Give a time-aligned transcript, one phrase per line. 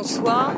[0.00, 0.54] bonsoir.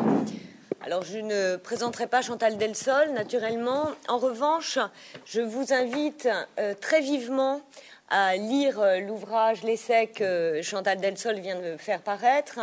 [0.82, 3.90] Alors, je ne présenterai pas Chantal Delsol, naturellement.
[4.06, 4.78] En revanche,
[5.26, 6.28] je vous invite
[6.60, 7.60] euh, très vivement
[8.08, 12.60] à lire euh, l'ouvrage L'essai que Chantal Delsol vient de faire paraître,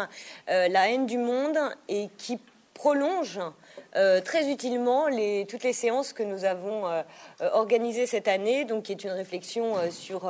[0.49, 1.57] euh, La haine du monde,
[1.89, 2.39] et qui
[2.73, 3.41] prolonge
[3.93, 5.05] très utilement
[5.47, 6.83] toutes les séances que nous avons
[7.39, 10.29] organisées cette année, donc qui est une réflexion sur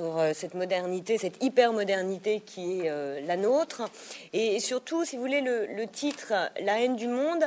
[0.00, 3.82] euh, cette modernité, cette hyper-modernité qui est euh, la nôtre.
[4.32, 7.44] Et, surtout, si vous voulez, le, titre La haine du monde,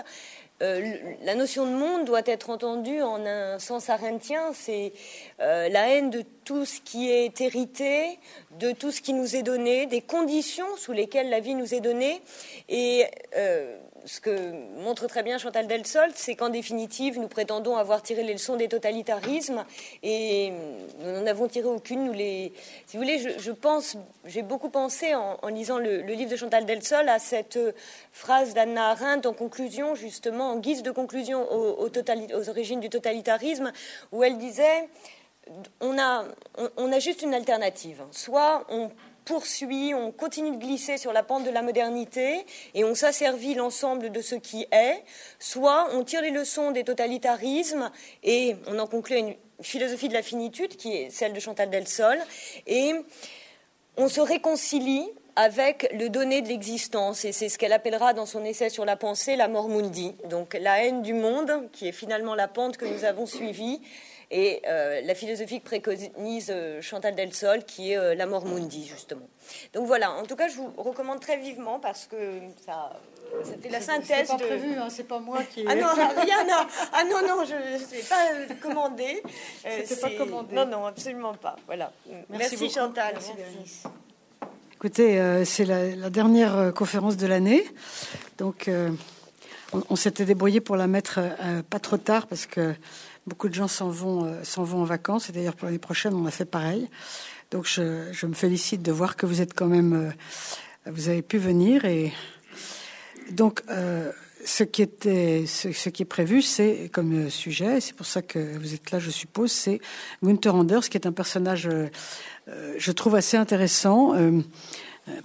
[0.62, 4.94] euh, la notion de monde doit être entendue en un sens arendtien, c'est
[5.40, 8.20] la haine de tout ce qui est hérité,
[8.60, 11.82] de tout ce qui nous est donné, des conditions sous lesquelles la vie nous est
[11.82, 12.22] donnée.
[12.70, 13.06] Et
[14.06, 14.52] ce que
[14.82, 18.68] montre très bien Chantal Delsol, c'est qu'en définitive, nous prétendons avoir tiré les leçons des
[18.68, 19.66] totalitarismes
[20.04, 20.52] et
[21.00, 22.06] nous n'en avons tiré aucune.
[22.06, 22.54] Nous les,
[22.86, 27.10] si vous voulez, je, pense, j'ai beaucoup pensé en, lisant le, livre de Chantal Delsol
[27.10, 27.60] à cette
[28.12, 33.72] phrase d'Anna Arendt en conclusion, justement, en guise de conclusion aux, origines du totalitarisme,
[34.12, 34.88] où elle disait
[35.80, 36.26] on a,
[36.78, 38.02] on a juste une alternative.
[38.12, 38.90] Soit on
[39.26, 44.12] poursuit, on continue de glisser sur la pente de la modernité et on s'asservit l'ensemble
[44.12, 45.04] de ce qui est,
[45.40, 47.92] soit on tire les leçons des totalitarismes
[48.24, 52.18] et on en conclut une philosophie de la finitude qui est celle de Chantal Delsol
[52.68, 52.94] et
[53.98, 57.26] on se réconcilie avec le donné de l'existence.
[57.26, 60.16] Et c'est ce qu'elle appellera dans son essai sur la pensée la mort mundi.
[60.30, 63.82] Donc la haine du monde, qui est finalement la pente que nous avons suivie,
[64.36, 68.86] et euh, la philosophie que préconise euh, Chantal Delsol, qui est euh, la mort mundi,
[68.86, 69.30] justement.
[69.74, 72.18] Donc voilà, en tout cas, je vous recommande très vivement parce que
[72.66, 73.00] ça,
[73.46, 74.28] ça fait la synthèse.
[74.28, 75.64] C'est pas prévu, hein, c'est pas moi qui.
[75.66, 75.88] Ah non,
[76.22, 76.68] rien, non.
[76.92, 79.24] Ah non, non, je ne l'ai pas commandé.
[79.86, 80.54] C'était pas commandé.
[80.54, 81.56] Non, non, absolument pas.
[81.66, 81.94] Voilà.
[82.30, 83.14] Merci, Chantal.
[83.14, 83.84] Merci.
[84.74, 87.66] Écoutez, c'est la, dernière conférence de l'année,
[88.38, 88.70] donc
[89.90, 91.22] on, s'était débrouillé pour la mettre
[91.70, 92.76] pas trop tard parce que
[93.28, 95.30] Beaucoup de gens s'en vont, euh, s'en vont en vacances.
[95.30, 96.88] Et d'ailleurs, pour l'année prochaine, on a fait pareil.
[97.50, 101.40] Donc, je, me félicite de voir que vous êtes quand même, euh, vous avez pu
[101.40, 101.86] venir.
[101.86, 102.14] Et
[103.32, 104.12] donc, euh,
[104.46, 108.76] ce qui était, ce, qui est prévu, c'est comme sujet, c'est pour ça que vous
[108.76, 109.82] êtes là, je suppose, c'est
[110.24, 111.68] Gunther Anders, qui est un personnage,
[112.78, 114.14] je trouve assez intéressant,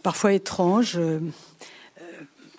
[0.02, 0.98] parfois étrange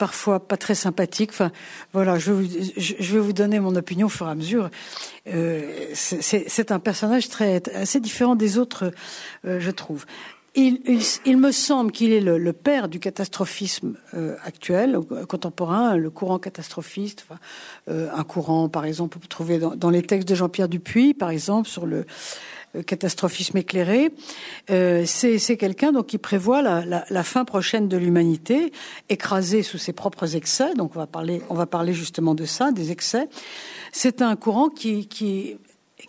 [0.02, 1.30] parfois pas très sympathique.
[1.30, 1.52] Enfin,
[1.94, 4.72] voilà, je, vais vous donner mon opinion au fur et à mesure.
[5.28, 8.92] Euh, c'est un personnage très assez différent des autres,
[9.46, 10.08] euh, je trouve.
[10.56, 14.98] Il, me semble qu'il est le, père du catastrophisme euh, actuel,
[15.30, 17.28] contemporain, le courant catastrophiste,
[17.88, 21.70] un courant, par exemple, on peut trouver dans les textes de Jean-Pierre Dupuis, par exemple,
[21.70, 22.06] sur le
[22.86, 24.12] catastrophisme éclairé.
[24.70, 28.72] Euh, c'est quelqu'un donc qui prévoit la, la, la fin prochaine de l'humanité,
[29.10, 30.74] écrasée sous ses propres excès.
[30.76, 33.28] Donc on va parler, on va parler justement de ça, des excès.
[33.92, 35.58] C'est un courant qui, qui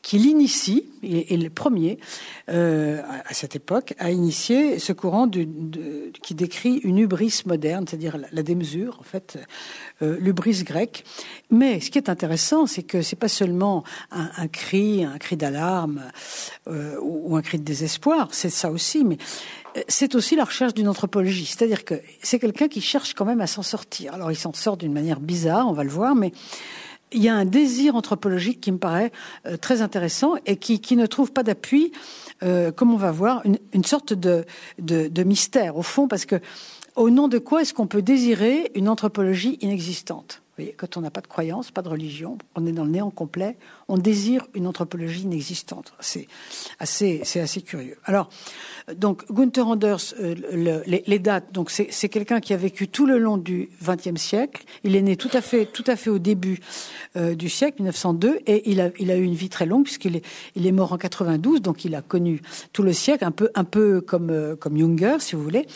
[0.01, 1.99] qui l'initie, et, le premier
[2.49, 8.43] euh, à cette époque, a initié ce courant qui décrit une hubris moderne, c'est-à-dire la,
[8.43, 9.39] démesure, en fait,
[10.01, 11.05] euh, l'hubris grecque.
[11.51, 16.03] Mais ce qui est intéressant, c'est que c'est pas seulement un, cri, un cri d'alarme
[16.69, 19.19] euh, ou, un cri de désespoir, c'est ça aussi, mais
[19.89, 23.47] c'est aussi la recherche d'une anthropologie, c'est-à-dire que c'est quelqu'un qui cherche quand même à
[23.47, 24.13] s'en sortir.
[24.13, 26.33] Alors il s'en sort d'une manière bizarre, on va le voir, mais
[27.15, 29.13] il y a un désir anthropologique qui me paraît
[29.47, 31.93] euh, très intéressant et qui, qui ne trouve pas d'appui,
[32.43, 34.45] euh, comme on va voir, une, une sorte de,
[34.79, 36.41] de, de, mystère au fond, parce que
[36.97, 40.43] au nom de quoi est-ce qu'on peut désirer une anthropologie inexistante?
[40.59, 43.11] Voyez, quand on n'a pas de croyance, pas de religion, on est dans le néant
[43.11, 43.57] complet,
[43.93, 45.93] on désire une anthropologie inexistante.
[46.01, 46.27] C'est
[46.79, 47.99] assez, c'est assez curieux.
[48.07, 48.31] Alors,
[48.97, 51.53] donc Gunther Anders, euh, les, dates.
[51.53, 54.65] Donc c'est quelqu'un qui a vécu tout le long du XXe siècle.
[54.83, 56.61] Il est né tout à fait, tout à fait au début
[57.17, 60.17] euh, du siècle, 1902, et il a, il a eu une vie très longue puisqu'il
[60.17, 60.25] est,
[60.57, 62.41] il est mort en 92, donc il a connu
[62.73, 65.67] tout le siècle, un peu, un peu comme euh, comme Junger, si vous voulez.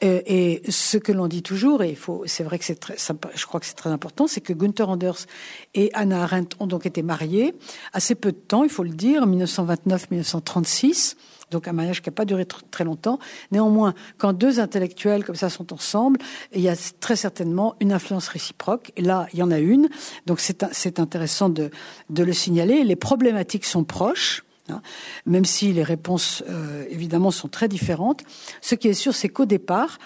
[0.00, 2.94] Et, et ce que l'on dit toujours, et il faut, c'est vrai que c'est très,
[3.34, 5.26] je crois que c'est très important, c'est que Gunther Anders
[5.74, 7.52] et Anna Arendt ont donc été mariés
[7.92, 11.16] assez peu de temps, il faut le dire, 1929-1936
[11.50, 13.18] donc un mariage qui n'a pas duré très longtemps.
[13.52, 16.20] Néanmoins, quand deux intellectuels comme ça sont ensemble,
[16.52, 18.92] il y a très certainement une influence réciproque.
[18.96, 19.88] Et là, il y en a une.
[20.26, 21.70] Donc c'est intéressant de,
[22.10, 22.84] le signaler.
[22.84, 24.43] Les problématiques sont proches.
[24.70, 24.80] Hein,
[25.26, 28.22] même si les réponses euh, évidemment sont très différentes.
[28.62, 29.98] Ce qui est sûr, c'est qu'au départ,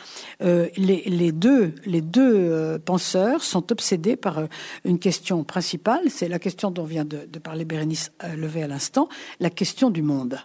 [0.43, 4.49] euh, les, deux, euh, penseurs sont obsédés par
[4.85, 9.09] une question principale, c'est la question dont vient de, de parler Bérénice Levé à l'instant,
[9.39, 10.41] la question du monde.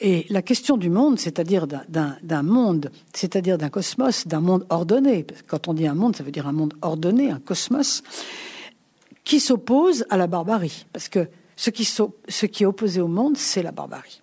[0.00, 5.68] Et la question du monde, c'est-à-dire d'un monde, c'est-à-dire d'un cosmos, d'un monde ordonné, quand
[5.68, 8.02] on dit un monde, ça veut dire un monde ordonné, un cosmos,
[9.24, 10.86] qui s'oppose à la barbarie.
[10.92, 11.28] Parce que
[11.60, 14.22] ce qui, est opposé au monde, c'est la barbarie.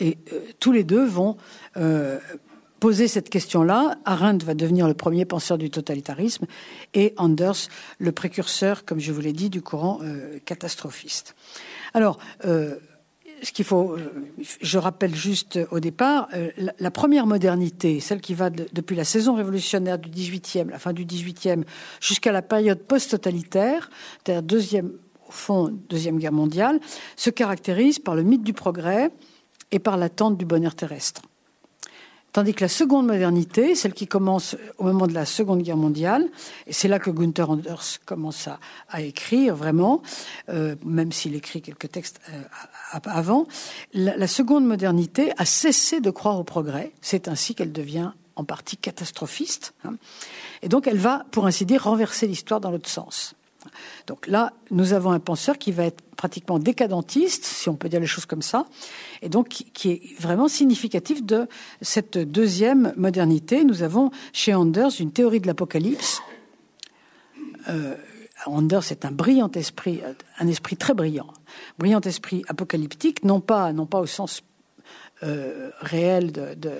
[0.00, 1.36] Et euh, tous les deux vont
[1.76, 2.18] euh,
[2.80, 3.96] poser cette question-là.
[4.04, 6.46] Arendt va devenir le premier penseur du totalitarisme
[6.92, 7.68] et Anders
[7.98, 10.00] le précurseur, comme je vous l'ai dit, du courant
[10.44, 11.36] catastrophiste.
[11.94, 12.18] Alors,
[13.42, 14.12] ce qu'il faut, euh,
[14.60, 19.34] je rappelle juste au départ, euh, la, première modernité, celle qui va depuis la saison
[19.34, 21.64] révolutionnaire du 18e, la fin du 18e,
[22.00, 23.90] jusqu'à la période post-totalitaire,
[24.24, 24.92] c'est-à-dire deuxième,
[25.28, 26.80] au fond, deuxième guerre mondiale,
[27.16, 29.10] se caractérise par le mythe du progrès
[29.70, 31.22] et par l'attente du bonheur terrestre.
[32.36, 36.28] Tandis que la seconde modernité, celle qui commence au moment de la Seconde Guerre mondiale,
[36.66, 38.46] et c'est là que Gunther Anders commence
[38.90, 40.02] à, écrire vraiment,
[40.50, 43.46] euh, même s'il écrit quelques textes euh, avant,
[43.94, 46.92] la, seconde modernité a cessé de croire au progrès.
[47.00, 49.72] C'est ainsi qu'elle devient en partie catastrophiste.
[49.84, 49.94] Hein.
[50.60, 53.34] Et donc elle va, pour ainsi dire, renverser l'histoire dans l'autre sens.
[54.06, 58.00] Donc là, nous avons un penseur qui va être pratiquement décadentiste, si on peut dire
[58.00, 58.66] les choses comme ça,
[59.22, 61.48] et donc qui est vraiment significatif de
[61.82, 63.64] cette deuxième modernité.
[63.64, 66.22] Nous avons chez Anders une théorie de l'apocalypse.
[67.68, 67.94] Euh,
[68.46, 70.00] Anders est un brillant esprit,
[70.38, 71.32] un esprit très brillant,
[71.78, 74.42] brillant esprit apocalyptique, non pas, non pas au sens
[75.22, 76.72] euh, réel de, de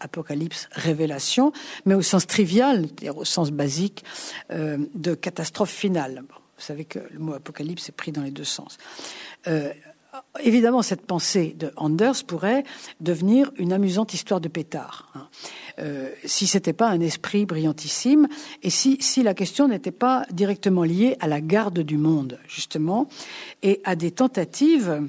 [0.00, 1.52] apocalypse, révélation,
[1.84, 4.04] mais au sens trivial, au sens basique
[4.50, 6.22] euh, de catastrophe finale.
[6.28, 8.78] vous savez que le mot apocalypse est pris dans les deux sens.
[9.46, 9.72] Euh,
[10.42, 12.64] évidemment, cette pensée de Anders pourrait
[13.00, 15.28] devenir une amusante histoire de pétard, hein.
[15.78, 18.28] euh, si c'était pas un esprit brillantissime
[18.62, 23.08] et si, si la question n'était pas directement liée à la garde du monde, justement,
[23.62, 25.08] et à des tentatives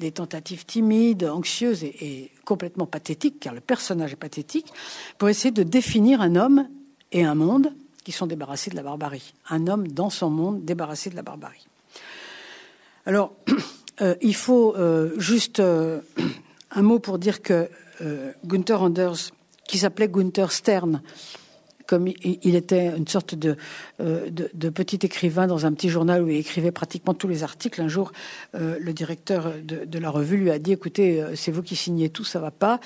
[0.00, 4.72] des tentatives timides, anxieuses et, complètement pathétiques, car le personnage est pathétique,
[5.18, 6.68] pour essayer de définir un homme
[7.12, 7.72] et un monde
[8.04, 9.34] qui sont débarrassés de la barbarie.
[9.48, 11.66] Un homme dans son monde débarrassé de la barbarie.
[13.04, 13.32] Alors,
[14.00, 16.00] euh, il faut euh, juste euh,
[16.70, 17.68] un mot pour dire que
[18.44, 19.32] Gunther Anders,
[19.66, 21.00] qui s'appelait Gunther Stern,
[21.86, 23.34] comme il était une sorte
[24.00, 27.80] euh, de, petit écrivain dans un petit journal où il écrivait pratiquement tous les articles,
[27.80, 28.12] un jour,
[28.54, 32.10] euh, le directeur de, la revue lui a dit "Écoutez, euh, c'est vous qui signez
[32.10, 32.80] tout, ça va pas.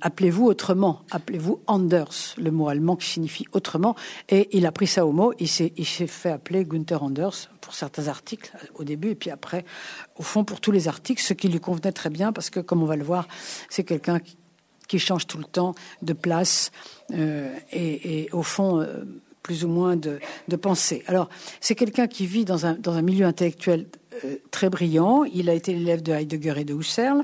[0.00, 1.02] appelez-vous autrement.
[1.10, 3.94] Appelez-vous Anders, le mot allemand qui signifie autrement."
[4.28, 5.32] Et il a pris ça au mot.
[5.38, 5.72] Il s'est,
[6.06, 9.64] fait appeler Gunther Anders pour certains articles au début, et puis après,
[10.16, 12.82] au fond, pour tous les articles, ce qui lui convenait très bien, parce que, comme
[12.82, 13.28] on va le voir,
[13.68, 14.36] c'est quelqu'un qui
[14.90, 16.72] qui change tout le temps de place
[17.12, 19.04] euh, et, au fond euh,
[19.40, 20.18] plus ou moins de,
[20.56, 21.04] pensée.
[21.06, 21.28] Alors
[21.60, 23.86] c'est quelqu'un qui vit dans un, dans un milieu intellectuel
[24.24, 25.22] euh, très brillant.
[25.32, 27.22] Il a été l'élève de Heidegger et de Husserl.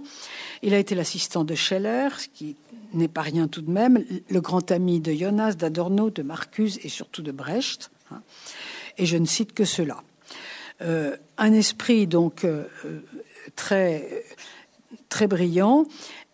[0.62, 2.54] Il a été l'assistant de Scheller, ce qui
[2.94, 6.88] n'est pas rien tout de même, le grand ami de Jonas, d'Adorno, de Marcuse et
[6.88, 7.90] surtout de Brecht.
[8.12, 8.22] Hein.
[8.96, 10.04] Et je ne cite que cela.
[10.80, 12.46] un esprit donc
[13.56, 14.24] très
[15.08, 15.86] très brillant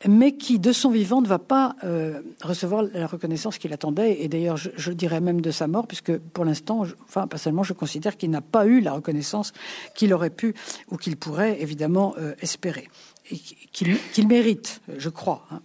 [0.09, 4.23] mais qui, de son vivant, ne va pas euh, recevoir la reconnaissance qu'il attendait.
[4.23, 8.17] Et d'ailleurs, je, dirais même de sa mort, puisque pour l'instant, enfin, personnellement, je considère
[8.17, 9.53] qu'il n'a pas eu la reconnaissance
[9.95, 10.55] qu'il aurait pu
[10.91, 12.89] ou qu'il pourrait évidemment euh, espérer.
[13.31, 13.39] Et
[13.73, 15.47] qu'il mérite, je crois.
[15.53, 15.61] Hein.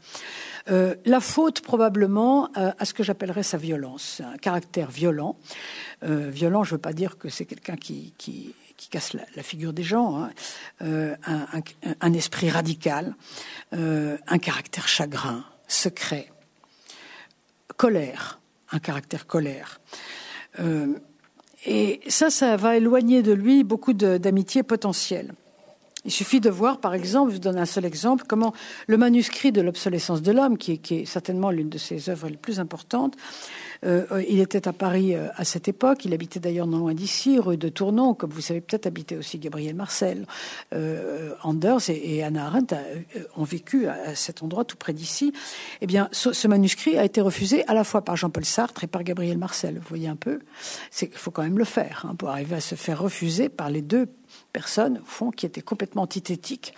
[0.70, 5.38] Euh, la faute probablement à ce que j'appellerais sa violence, un caractère violent.
[6.04, 9.74] violent, je ne veux pas dire que c'est quelqu'un qui, qui qui casse la, figure
[9.74, 10.30] des gens, hein.
[10.84, 11.16] euh,
[12.00, 13.16] un, esprit radical,
[13.74, 16.32] euh, un caractère chagrin, secret,
[17.76, 18.40] colère,
[18.72, 19.82] un caractère colère.
[20.60, 20.94] Euh,
[21.66, 25.34] et ça, ça va éloigner de lui beaucoup d'amitié potentielle.
[26.06, 28.54] Il suffit de voir, par exemple, je vous donne un seul exemple, comment
[28.86, 32.60] le manuscrit de l'obsolescence de l'homme, qui, est certainement l'une de ses œuvres les plus
[32.60, 33.16] importantes,
[33.86, 37.40] euh, il était à Paris euh, à cette époque, il habitait d'ailleurs non loin d'ici,
[37.40, 40.26] rue de Tournon, comme vous savez peut-être habitait aussi Gabriel Marcel.
[40.74, 42.76] Euh, Anders et, Anna Arendt
[43.36, 45.34] ont vécu à, cet endroit tout près d'ici.
[45.82, 49.04] Eh bien, ce, manuscrit a été refusé à la fois par Jean-Paul Sartre et par
[49.04, 49.76] Gabriel Marcel.
[49.76, 50.40] Vous voyez un peu,
[51.02, 53.82] il faut quand même le faire hein, pour arriver à se faire refuser par les
[53.82, 54.08] deux
[54.58, 56.74] personnes, au fond, qui étaient complètement antithétiques,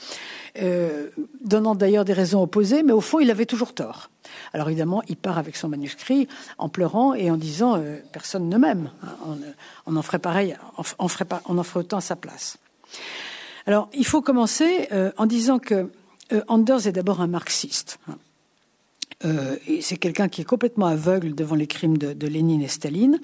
[0.58, 1.08] euh,
[1.46, 4.10] donnant d'ailleurs des raisons opposées, mais au fond, il avait toujours tort.
[4.54, 8.58] Alors évidemment, il part avec son manuscrit en pleurant et en disant euh, personne ne
[8.58, 8.92] m'aime.
[9.02, 9.38] Hein,
[9.86, 10.58] on, en ferait pareil,
[10.98, 12.58] on, ferait pas, on en ferait autant à sa place.
[13.66, 15.90] Alors, il faut commencer euh, en disant que
[16.48, 17.98] Anders est d'abord un marxiste.
[19.26, 23.20] Euh, c'est quelqu'un qui est complètement aveugle devant les crimes de, Lénine et Staline.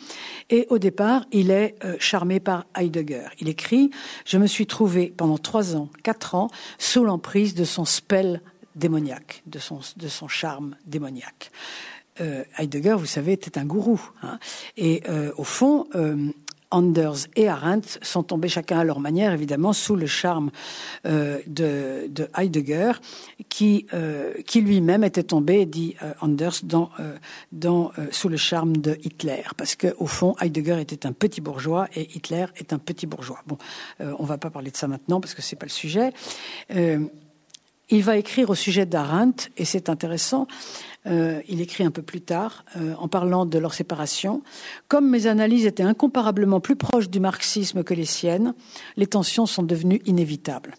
[0.50, 3.28] Et au départ, il est euh, charmé par Heidegger.
[3.40, 3.92] Il écrit
[4.26, 8.42] Je me suis trouvé pendant trois ans, quatre ans, sous l'emprise de son spell
[8.76, 11.52] démoniaque, de son, de son charme démoniaque.
[12.20, 14.02] Euh, Heidegger, vous savez, était un gourou.
[14.22, 14.38] Hein.
[14.76, 15.04] Et
[15.38, 15.88] au fond,
[16.72, 20.52] Anders et Arendt sont tombés chacun à leur manière, évidemment, sous le charme
[21.06, 22.94] euh, de, Heidegger,
[23.50, 26.56] qui, euh, qui lui-même était tombé, dit euh, Anders,
[28.12, 29.44] sous le charme de Hitler.
[29.58, 33.40] Parce qu'au fond, Heidegger était un petit bourgeois et Hitler est un petit bourgeois.
[33.48, 33.58] Bon,
[34.00, 36.12] on ne va pas parler de ça maintenant parce que ce n'est pas le sujet.
[37.90, 40.48] Il va écrire au sujet d'Arendt, et c'est intéressant,
[41.08, 44.42] euh, il écrit un peu plus tard, euh, en parlant de leur séparation.
[44.88, 48.56] Comme mes analyses étaient incomparablement plus proches du marxisme que les siennes,
[48.98, 50.76] les tensions sont devenues inévitables.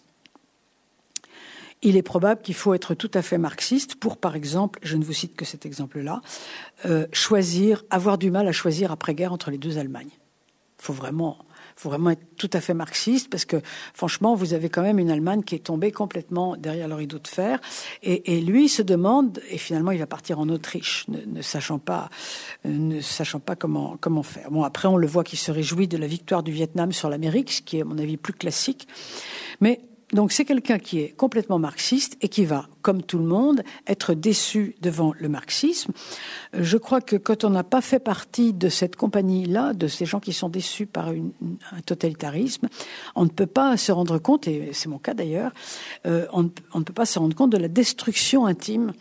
[1.83, 5.05] Il est probable qu'il faut être tout à fait marxiste pour, par exemple, je ne
[5.05, 6.21] vous cite que cet exemple-là,
[6.85, 10.09] euh, choisir, avoir du mal à choisir après-guerre entre les deux Allemagnes.
[10.09, 11.37] Il faut vraiment
[11.77, 13.57] faut vraiment être tout à fait marxiste parce que
[13.93, 17.27] franchement, vous avez quand même une Allemagne qui est tombée complètement derrière le rideau de
[17.27, 17.59] fer.
[18.03, 22.09] Et, lui se demande, et finalement, il va partir en Autriche, ne, sachant pas,
[22.65, 24.51] ne sachant pas comment comment faire.
[24.51, 27.51] Bon, après, on le voit qu'il se réjouit de la victoire du Vietnam sur l'Amérique,
[27.51, 28.87] ce qui est à mon avis plus classique.
[29.61, 29.81] Mais
[30.13, 34.13] donc c'est quelqu'un qui est complètement marxiste et qui va, comme tout le monde, être
[34.13, 35.91] déçu devant le marxisme.
[36.53, 40.21] Je crois que quand on n'a pas fait partie de cette compagnie-là, de ces gens
[40.21, 42.69] qui sont déçus par un totalitarisme,
[43.15, 45.51] on ne peut pas se rendre compte, et c'est mon cas d'ailleurs,
[46.05, 48.93] euh, on ne peut pas se rendre compte de la destruction intime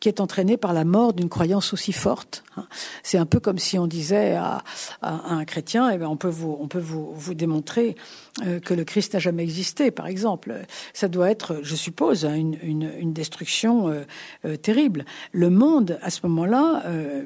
[0.00, 2.42] qui est entraîné par la mort d'une croyance aussi forte.
[2.56, 2.66] Hein.
[3.02, 4.64] C'est un peu comme si on disait à,
[5.02, 7.96] un chrétien, eh bien, on peut vous, on peut vous, vous démontrer
[8.42, 10.54] euh, que le Christ n'a jamais existé, par exemple.
[10.94, 14.04] Ça doit être, je suppose, hein, une, destruction euh,
[14.46, 15.04] euh, terrible.
[15.32, 16.82] Le monde, à ce moment-là,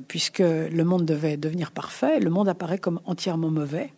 [0.08, 3.92] puisque le monde devait devenir parfait, le monde apparaît comme entièrement mauvais.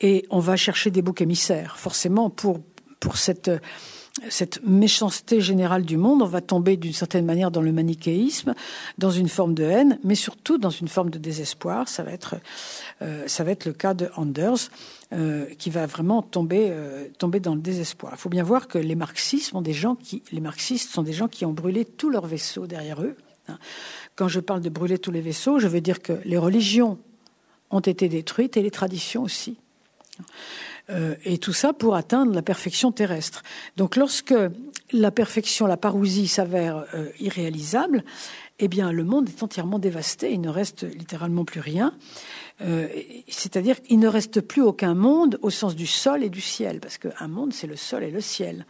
[0.00, 2.60] Et on va chercher des boucs émissaires, forcément, pour,
[3.00, 3.50] pour cette
[4.28, 8.54] cette méchanceté générale du monde, on va tomber d'une certaine manière dans le manichéisme,
[8.98, 11.88] dans une forme de haine, mais surtout dans une forme de désespoir.
[11.88, 12.36] Ça va être,
[13.02, 14.70] euh, ça va être le cas de Anders,
[15.12, 18.12] euh, qui va vraiment tomber, euh, tomber dans le désespoir.
[18.14, 21.12] Il faut bien voir que les marxistes sont des gens qui, les marxistes sont des
[21.12, 23.16] gens qui ont brûlé tous leurs vaisseaux derrière eux.
[23.48, 23.58] Hein.
[24.16, 26.98] Quand je parle de brûler tous les vaisseaux, je veux dire que les religions
[27.70, 29.56] ont été détruites et les traditions aussi.
[30.90, 33.42] Euh, et tout ça pour atteindre la perfection terrestre.
[33.76, 34.34] Donc lorsque
[34.92, 38.04] la perfection, la parousie s'avère euh, irréalisable,
[38.58, 41.94] eh bien le monde est entièrement dévasté, il ne reste littéralement plus rien.
[42.62, 42.88] Euh,
[43.28, 46.98] c'est-à-dire qu'il ne reste plus aucun monde au sens du sol et du ciel, parce
[46.98, 48.66] qu'un monde c'est le sol et le ciel.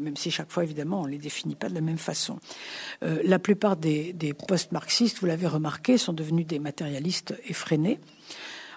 [0.00, 2.38] même si chaque fois, évidemment, on ne les définit pas de la même façon.
[3.02, 8.00] la plupart des, des post-marxistes, vous l'avez remarqué, sont devenus des matérialistes effrénés.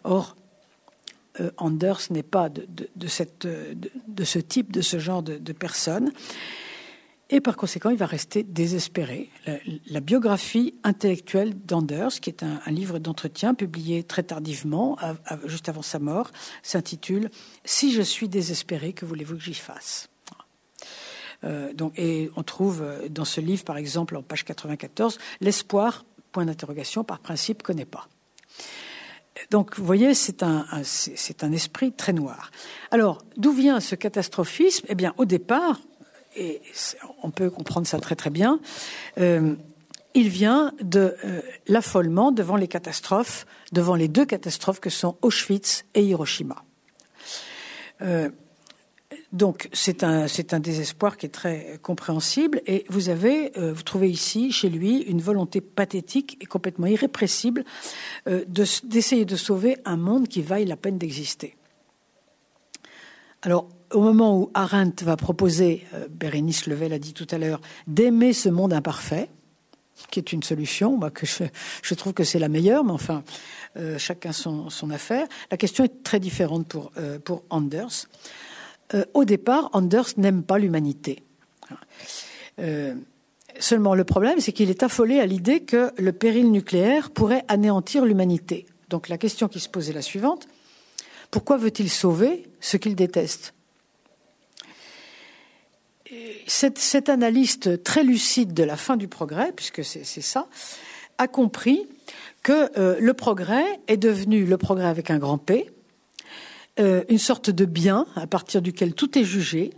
[0.03, 0.35] Or,
[1.57, 6.11] Anders n'est pas de, cette, de, ce type, de ce genre de, personne.
[7.31, 9.29] Et par conséquent, il va rester désespéré.
[9.87, 14.97] La, biographie intellectuelle d'Anders, qui est un, livre d'entretien publié très tardivement,
[15.45, 16.31] juste avant sa mort,
[16.63, 17.29] s'intitule
[17.63, 20.09] Si je suis désespéré, que voulez-vous que j'y fasse?
[21.43, 26.05] Euh, donc, et on trouve euh, dans ce livre, par exemple, en page 94, l'espoir,
[26.31, 28.07] point d'interrogation, par principe, connaît pas.
[29.51, 32.51] Donc, vous voyez, c'est un, c'est un esprit très noir.
[32.91, 34.85] Alors, d'où vient ce catastrophisme?
[34.89, 35.79] Eh bien, au départ,
[36.35, 36.61] et
[37.23, 38.59] on peut comprendre ça très très bien,
[39.19, 39.55] euh,
[40.13, 45.85] il vient de euh, l'affolement devant les catastrophes, devant les deux catastrophes que sont Auschwitz
[45.93, 46.63] et Hiroshima.
[48.01, 48.29] Euh,
[49.31, 50.27] donc c'est un,
[50.59, 55.21] désespoir qui est très compréhensible et vous avez, euh, vous trouvez ici chez lui une
[55.21, 57.63] volonté pathétique et complètement irrépressible
[58.27, 61.55] euh, d'essayer de sauver un monde qui vaille la peine d'exister.
[63.41, 67.61] Alors au moment où Arendt va proposer, euh, Bérénice Level a dit tout à l'heure,
[67.87, 69.29] d'aimer ce monde imparfait,
[70.11, 73.21] qui est une solution, que je, trouve que c'est la meilleure, mais enfin,
[73.97, 75.27] chacun son, affaire.
[75.51, 76.73] La question est très différente
[77.25, 78.07] pour Anders.
[78.93, 81.23] Euh, au départ, Anders n'aime pas l'humanité.
[82.59, 82.95] Euh,
[83.59, 88.05] seulement, le problème, c'est qu'il est affolé à l'idée que le péril nucléaire pourrait anéantir
[88.05, 88.65] l'humanité.
[88.89, 90.47] Donc la question qui se pose est la suivante.
[91.31, 93.53] Pourquoi veut-il sauver ce qu'il déteste?
[96.47, 100.47] Cet, analyste très lucide de la fin du progrès, puisque c'est ça,
[101.19, 101.85] a compris
[102.41, 105.69] que euh, le progrès est devenu le progrès avec un grand P,
[106.79, 109.71] euh, une sorte de bien à partir duquel tout est jugé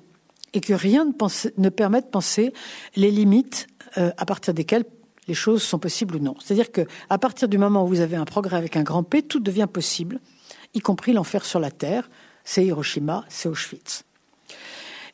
[0.53, 2.53] et que rien ne, permet de penser
[2.95, 3.67] les limites
[3.97, 4.85] euh, à partir desquelles
[5.27, 6.35] les choses sont possibles ou non.
[6.39, 9.21] C'est-à-dire que à partir du moment où vous avez un progrès avec un grand P,
[9.21, 10.19] tout devient possible,
[10.73, 12.09] y compris l'enfer sur la terre.
[12.43, 14.03] C'est Hiroshima, c'est Auschwitz.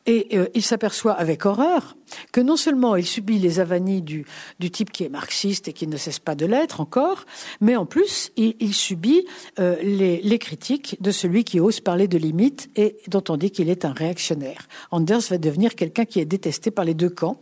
[0.06, 1.96] Et euh, il s'aperçoit avec horreur
[2.32, 4.24] que non seulement il subit les avanies du,
[4.70, 7.26] type qui est marxiste et qui ne cesse pas de l'être encore,
[7.60, 9.26] mais en plus il, subit
[9.58, 13.68] euh, les, critiques de celui qui ose parler de limites et dont on dit qu'il
[13.68, 14.68] est un réactionnaire.
[14.90, 17.38] Anders va devenir quelqu'un qui est détesté par les deux camps.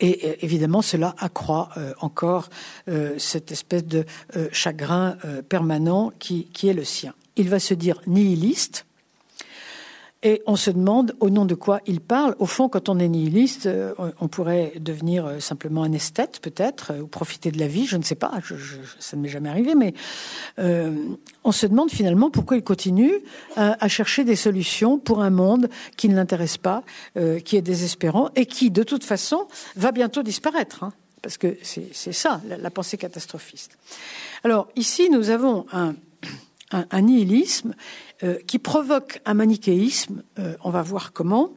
[0.00, 1.68] Et euh, évidemment, cela accroît
[2.00, 2.48] encore
[3.18, 4.04] cette espèce de
[4.50, 5.16] chagrin
[5.48, 7.14] permanent qui est le sien.
[7.36, 8.86] Il va se dire nihiliste,
[10.22, 12.36] et on se demande au nom de quoi il parle.
[12.38, 16.92] Au fond, quand on est nihiliste, euh, on pourrait devenir euh, simplement un esthète, peut-être,
[16.92, 18.30] euh, ou profiter de la vie, je ne sais pas,
[19.00, 19.94] ça ne m'est jamais arrivé, mais
[21.44, 23.12] on se demande finalement pourquoi il continue
[23.56, 26.82] à, chercher des solutions pour un monde qui ne l'intéresse pas,
[27.44, 30.84] qui est désespérant, et qui, de toute façon, va bientôt disparaître.
[30.84, 33.78] Hein, parce que c'est ça, la, pensée catastrophiste.
[34.44, 37.74] Alors, ici, nous avons un nihilisme
[38.22, 41.50] euh, qui provoque un manichéisme, euh, on va voir comment,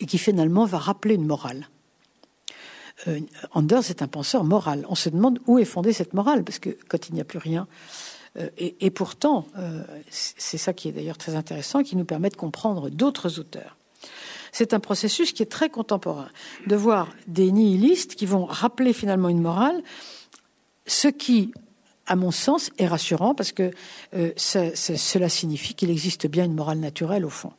[0.00, 1.68] et qui finalement va rappeler une morale.
[3.08, 3.20] Euh,
[3.52, 4.84] Anders est un penseur moral.
[4.88, 7.38] On se demande où est fondée cette morale, parce que quand il n'y a plus
[7.38, 7.66] rien.
[8.38, 9.46] Euh, et, pourtant,
[10.08, 13.76] c'est ça qui est d'ailleurs très intéressant, qui nous permet de comprendre d'autres auteurs.
[14.52, 16.28] C'est un processus qui est très contemporain,
[16.66, 19.82] de voir des nihilistes qui vont rappeler finalement une morale,
[20.86, 21.52] ce qui
[22.10, 23.70] à mon sens, est rassurant parce que
[24.14, 27.52] euh, cela signifie qu'il existe bien une morale naturelle au fond,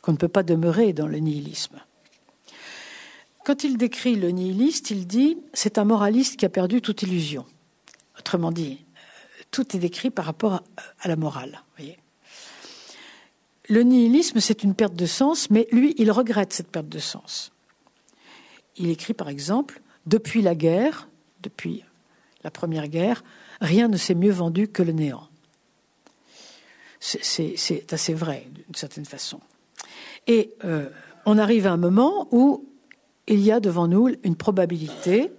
[0.00, 1.78] qu'on ne peut pas demeurer dans le nihilisme.
[3.44, 7.44] Quand il décrit le nihiliste, il dit c'est un moraliste qui a perdu toute illusion.
[8.18, 10.62] Autrement dit, euh, tout est décrit par rapport
[11.00, 11.60] à, la morale.
[13.68, 17.52] Le nihilisme, c'est une perte de sens, mais lui, il regrette cette perte de sens.
[18.76, 21.10] Il écrit par exemple Depuis la guerre,
[21.42, 21.84] depuis
[22.44, 23.22] la Première Guerre,
[23.60, 25.28] rien ne s'est mieux vendu que le néant.
[27.00, 29.40] C'est assez vrai, d'une certaine façon.
[30.26, 30.88] Et euh,
[31.26, 32.68] on arrive à un moment où
[33.26, 35.30] il y a devant nous une probabilité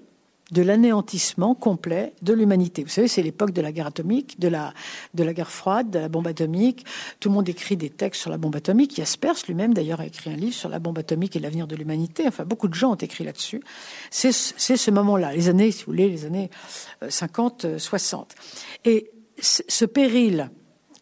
[0.52, 2.84] de l'anéantissement complet de l'humanité.
[2.84, 4.74] Vous savez, c'est l'époque de la guerre atomique, de la,
[5.14, 6.86] de la guerre froide, de la bombe atomique.
[7.20, 8.96] Tout le monde écrit des textes sur la bombe atomique.
[8.96, 12.24] Jaspers lui-même, d'ailleurs, a écrit un livre sur la bombe atomique et l'avenir de l'humanité.
[12.28, 13.62] Enfin, beaucoup de gens ont écrit là-dessus.
[14.10, 16.50] C'est ce moment-là, les années, si vous voulez, les années
[17.08, 18.34] 50, 60.
[18.86, 20.50] Et ce péril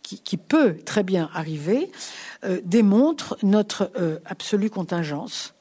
[0.01, 1.91] qui, peut très bien arriver
[2.45, 5.53] euh, démontre notre euh, absolue contingence,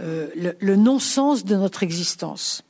[0.00, 2.62] euh, le non-sens de notre existence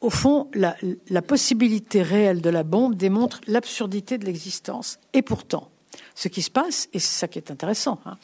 [0.00, 4.98] au fond, la, possibilité réelle de la bombe démontre l'absurdité de l'existence.
[5.12, 5.70] Et pourtant,
[6.14, 8.16] ce qui se passe, et c'est ça qui est intéressant, hein,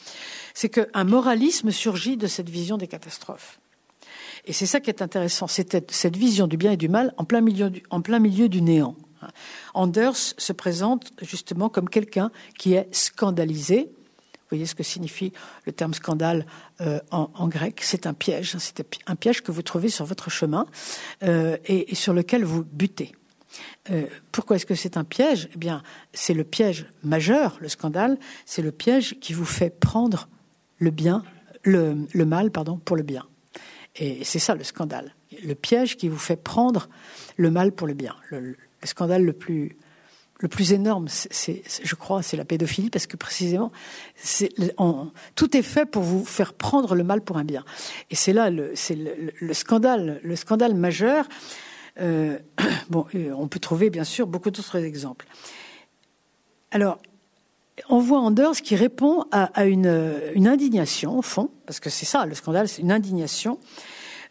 [0.53, 3.59] c'est qu'un moralisme surgit de cette vision des catastrophes.
[4.45, 7.25] Et c'est ça qui est intéressant, c'est cette vision du bien et du mal en
[7.25, 8.95] plein milieu du, néant.
[9.21, 9.29] Hein.
[9.73, 13.89] Anders se présente justement comme quelqu'un qui est scandalisé,
[14.55, 15.33] voyez ce que signifie
[15.65, 16.45] le terme scandale
[16.81, 18.57] euh, en, grec C'est un piège.
[18.57, 20.65] C'est un piège que vous trouvez sur votre chemin
[21.23, 23.13] euh, et, sur lequel vous butez.
[23.89, 25.49] Euh, pourquoi est-ce que c'est un piège?
[25.53, 28.17] Eh bien, c'est le piège majeur, le scandale.
[28.45, 30.27] C'est le piège qui vous fait prendre
[30.77, 31.23] le bien,
[31.63, 33.25] le, mal, pardon, pour le bien.
[33.95, 35.15] Et c'est ça le scandale.
[35.43, 36.89] Le piège qui vous fait prendre
[37.37, 38.15] le mal pour le bien.
[38.29, 39.77] Le scandale le plus
[40.39, 43.71] le plus énorme, je crois, c'est la pédophilie, parce que précisément,
[45.35, 47.63] tout est fait pour vous faire prendre le mal pour un bien.
[48.09, 48.73] Et c'est là, le,
[49.53, 51.27] scandale, le scandale majeur.
[52.01, 52.37] Euh,
[52.89, 53.05] bon,
[53.37, 55.25] on peut trouver bien sûr beaucoup d'autres exemples.
[56.71, 56.99] Alors,
[57.89, 59.87] on voit Anders qui répond à, une,
[60.47, 63.59] indignation, au fond, parce que c'est ça, le scandale, c'est une indignation,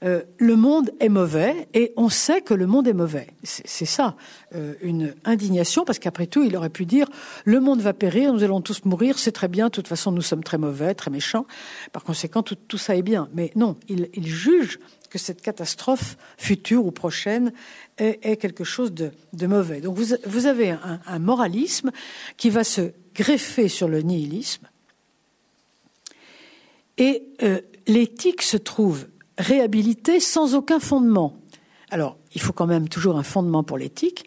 [0.03, 3.29] euh, le monde est mauvais et on sait que le monde est mauvais.
[3.43, 4.17] C'est ça,
[4.55, 7.09] euh, une indignation, parce qu'après tout, il aurait pu dire
[7.45, 10.23] le monde va périr, nous allons tous mourir, c'est très bien, de toute façon, nous
[10.23, 11.47] sommes très mauvais, très méchants,
[11.93, 13.29] par conséquent, tout, ça est bien.
[13.35, 14.79] Mais non, il, juge
[15.11, 17.53] que cette catastrophe future ou prochaine
[17.99, 19.13] est, quelque chose de,
[19.47, 19.81] mauvais.
[19.81, 21.93] Donc vous, avez un, un moralisme
[22.37, 24.67] qui va se greffer sur le nihilisme.
[26.99, 29.07] Et euh, l'éthique se trouve
[29.39, 31.37] réhabilité sans aucun fondement.
[31.91, 34.25] Alors, il faut quand même toujours un fondement pour l'éthique.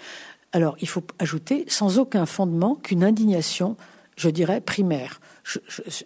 [0.54, 3.76] Alors, il faut ajouter sans aucun fondement qu'une indignation,
[4.16, 5.20] je dirais, primaire.
[5.44, 5.60] Je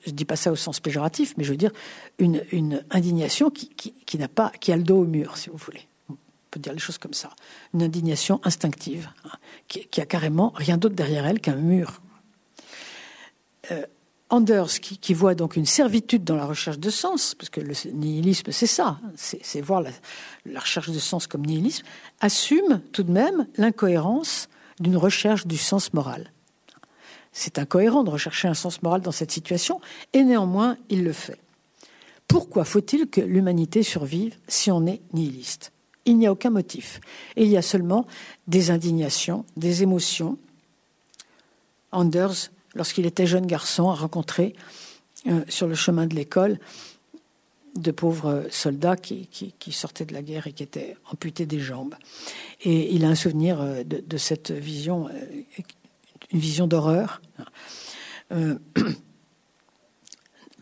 [0.08, 1.72] ne dis pas ça au sens péjoratif, mais je veux dire
[2.20, 5.88] une, indignation qui, n'a pas, qui a le dos au mur, si vous voulez.
[6.10, 6.16] On
[6.52, 7.30] peut dire les choses comme ça.
[7.74, 9.38] Une indignation instinctive, hein,
[9.68, 12.02] qui, qui, a carrément rien d'autre derrière elle qu'un mur.
[13.72, 13.86] Euh,
[14.32, 18.54] Anders, qui, voit donc une servitude dans la recherche de sens, parce que le nihilisme,
[18.54, 21.84] c'est ça, c'est voir la, recherche de sens comme nihilisme,
[22.22, 24.48] assume tout de même l'incohérence
[24.80, 26.32] d'une recherche du sens moral.
[27.34, 29.82] C'est incohérent de rechercher un sens moral dans cette situation,
[30.13, 31.38] et néanmoins, il le fait.
[32.30, 35.74] Pourquoi faut-il que l'humanité survive si on est nihiliste?
[36.06, 37.02] Il n'y a aucun motif.
[37.36, 38.08] il y a seulement
[38.48, 40.38] des indignations, des émotions.
[41.91, 44.56] Anders lorsqu'il était jeune garçon, a rencontré
[45.28, 46.58] euh, sur le chemin de l'école
[47.76, 49.30] de pauvres soldats qui,
[49.70, 51.96] sortaient de la guerre et qui étaient amputés des jambes.
[52.62, 55.12] Et il a un souvenir euh, de, cette vision, euh,
[56.32, 57.22] une vision d'horreur.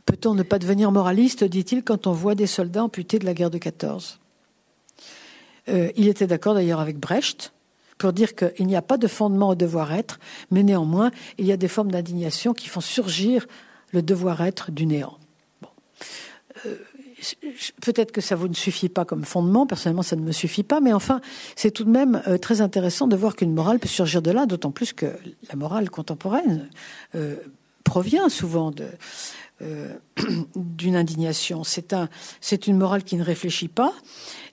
[0.05, 3.51] Peut-on ne pas devenir moraliste, dit-il, quand on voit des soldats amputés de la guerre
[3.51, 4.19] de 14
[5.67, 7.53] Il était d'accord d'ailleurs avec Brecht,
[7.99, 11.57] pour dire qu'il n'y a pas de fondement au devoir-être, mais néanmoins, il y a
[11.57, 13.45] des formes d'indignation qui font surgir
[13.91, 15.17] le devoir-être du néant.
[16.65, 16.75] Euh,
[17.81, 20.79] peut-être que ça vous ne suffit pas comme fondement, personnellement ça ne me suffit pas,
[20.79, 21.19] mais enfin
[21.57, 24.45] c'est tout de même euh, très intéressant de voir qu'une morale peut surgir de là,
[24.45, 25.07] d'autant plus que
[25.49, 26.69] la morale contemporaine
[27.15, 27.35] euh,
[27.83, 28.71] provient souvent
[30.55, 31.63] d'une indignation.
[31.65, 33.93] C'est une morale qui ne réfléchit pas,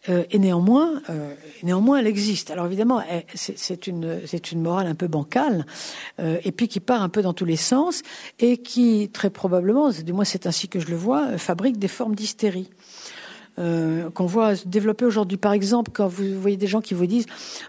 [0.08, 2.50] euh, et néanmoins, euh, néanmoins, elle existe.
[2.50, 3.02] Alors évidemment,
[3.34, 4.20] c'est une,
[4.52, 5.66] une morale un peu bancale,
[6.20, 8.02] euh, et puis qui part un peu dans tous les sens,
[8.38, 12.14] et qui très probablement, du moins c'est ainsi que je le vois, fabrique des formes
[12.14, 12.70] d'hystérie.
[13.56, 15.38] qu'on voit se développer aujourd'hui.
[15.38, 17.24] Par exemple, quand vous voyez des gens qui vous disent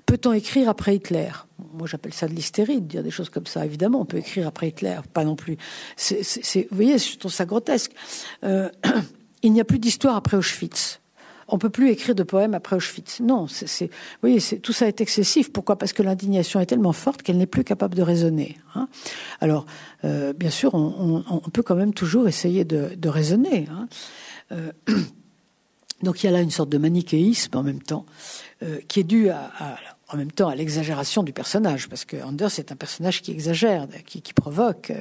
[0.05, 1.31] peut-on écrire après Hitler?
[1.73, 3.65] Moi, j'appelle ça de l'hystérie, de dire des choses comme ça.
[3.65, 5.57] Évidemment, on peut écrire après Hitler, pas non plus.
[6.09, 7.93] Vous voyez, je trouve ça grotesque.
[9.43, 10.99] il n'y a plus d'histoire après Auschwitz
[11.47, 13.21] on peut plus écrire de poèmes après Auschwitz.
[13.21, 13.89] Non, c'est,
[14.61, 15.51] tout ça est excessif.
[15.51, 15.77] Pourquoi?
[15.77, 18.57] Parce que l'indignation est tellement forte qu'elle n'est plus capable de raisonner.
[18.75, 18.87] Hein.
[19.39, 19.65] Alors,
[20.03, 23.67] euh, bien sûr, on, peut quand même toujours essayer de, raisonner.
[23.71, 23.87] Hein.
[24.51, 24.71] Euh,
[26.03, 28.05] donc il y a là une sorte de manichéisme en même temps,
[28.63, 29.77] euh, qui est dû à,
[30.09, 33.87] en même temps à l'exagération du personnage, parce que Anders est un personnage qui exagère,
[34.05, 34.91] qui provoque.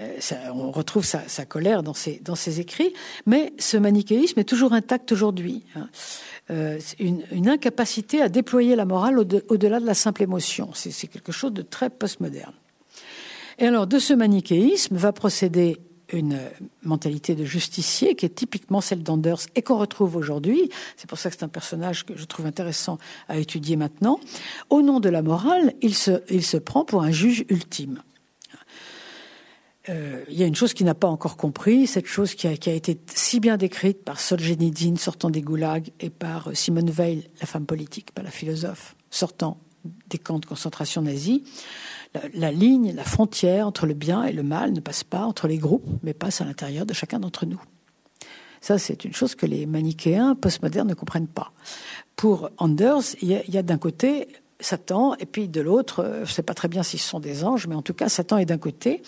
[0.00, 0.18] Euh,
[0.54, 2.94] on retrouve sa, colère dans ses, écrits,
[3.26, 5.64] mais ce manichéisme est toujours intact aujourd'hui.
[5.76, 5.88] Hein.
[6.50, 10.70] Euh, une, incapacité à déployer la morale au-delà de la simple émotion.
[10.74, 12.54] C'est quelque chose de très postmoderne.
[13.58, 15.78] Et alors, de ce manichéisme va procéder
[16.10, 16.38] une
[16.82, 20.70] mentalité de justicier qui est typiquement celle d'Anders et qu'on retrouve aujourd'hui.
[20.96, 24.20] C'est pour ça que c'est un personnage que je trouve intéressant à étudier maintenant.
[24.68, 28.02] Au nom de la morale, il se prend pour un juge ultime.
[29.88, 32.52] Euh, il y a une chose qu'il n'a pas encore compris, cette chose qui a,
[32.52, 37.46] été si bien décrite par Solzhenitsyn sortant des goulags et par euh, Simone Weil, la
[37.46, 39.58] femme politique, pas la philosophe, sortant
[40.08, 41.40] des camps de concentration nazis.
[42.34, 45.58] La, ligne, la frontière entre le bien et le mal ne passe pas entre les
[45.58, 47.60] groupes, mais passe à l'intérieur de chacun d'entre nous.
[48.60, 51.52] Ça, c'est une chose que les manichéens postmodernes ne comprennent pas.
[52.14, 54.28] Pour Anders, il y a d'un côté
[54.62, 57.20] Satan, et puis de l'autre, euh, je ne sais pas très bien si ce sont
[57.20, 59.02] des anges, mais en tout cas, Satan est d'un côté.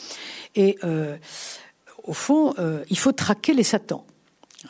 [0.54, 1.16] Et euh,
[2.02, 4.04] au fond, euh, il faut traquer les Satans.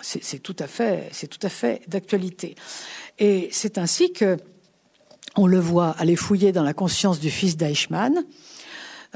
[0.02, 2.56] C'est tout à fait, d'actualité.
[3.18, 4.36] Et c'est ainsi que
[5.36, 8.24] on le voit aller fouiller dans la conscience du fils d'Eichmann,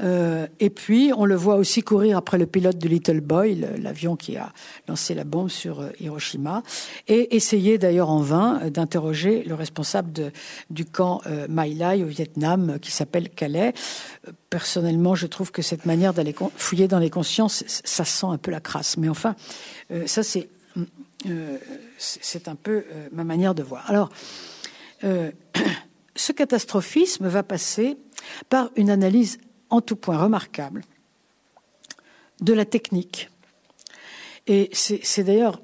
[0.01, 4.15] euh, et puis, on le voit aussi courir après le pilote de Little Boy, l'avion
[4.15, 4.51] qui a
[4.87, 6.63] lancé la bombe sur euh, Hiroshima,
[7.07, 10.31] et essayer d'ailleurs en vain euh, d'interroger le responsable
[10.69, 13.73] du camp euh, My Lai au Vietnam, qui s'appelle Calais.
[14.49, 18.51] Personnellement, je trouve que cette manière d'aller fouiller dans les consciences, ça sent un peu
[18.51, 18.97] la crasse.
[18.97, 19.35] Mais enfin,
[20.05, 20.49] ça c'est
[21.97, 23.89] c'est un peu ma manière de voir.
[23.89, 24.09] Alors,
[26.15, 27.97] ce catastrophisme va passer
[28.49, 30.83] par une analyse en tout point remarquable
[32.41, 33.29] de la technique.
[34.47, 35.61] Et c'est d'ailleurs,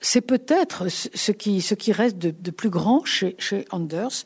[0.00, 3.36] c'est peut-être ce qui, ce qui reste de, plus grand chez,
[3.70, 4.24] Anders.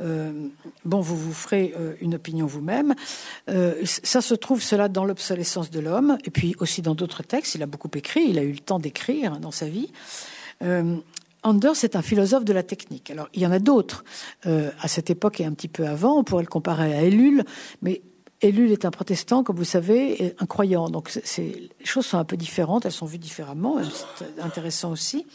[0.00, 0.48] Euh,
[0.84, 2.94] bon, vous vous ferez euh, une opinion vous-même.
[3.48, 7.54] Euh, ça se trouve cela dans l'obsolescence de l'homme, et puis aussi dans d'autres textes.
[7.54, 9.92] Il a beaucoup écrit, il a eu le temps d'écrire dans sa vie.
[11.44, 13.10] Anders est un philosophe de la technique.
[13.10, 14.04] Alors, il y en a d'autres
[14.44, 16.18] à cette époque et un petit peu avant.
[16.18, 17.44] On pourrait le comparer à Ellul,
[17.80, 18.02] mais
[18.40, 20.88] Ellul est un protestant, comme vous savez, et un croyant.
[20.88, 23.78] Donc les choses sont un peu différentes, elles sont vues différemment,
[24.16, 25.26] c'est intéressant aussi.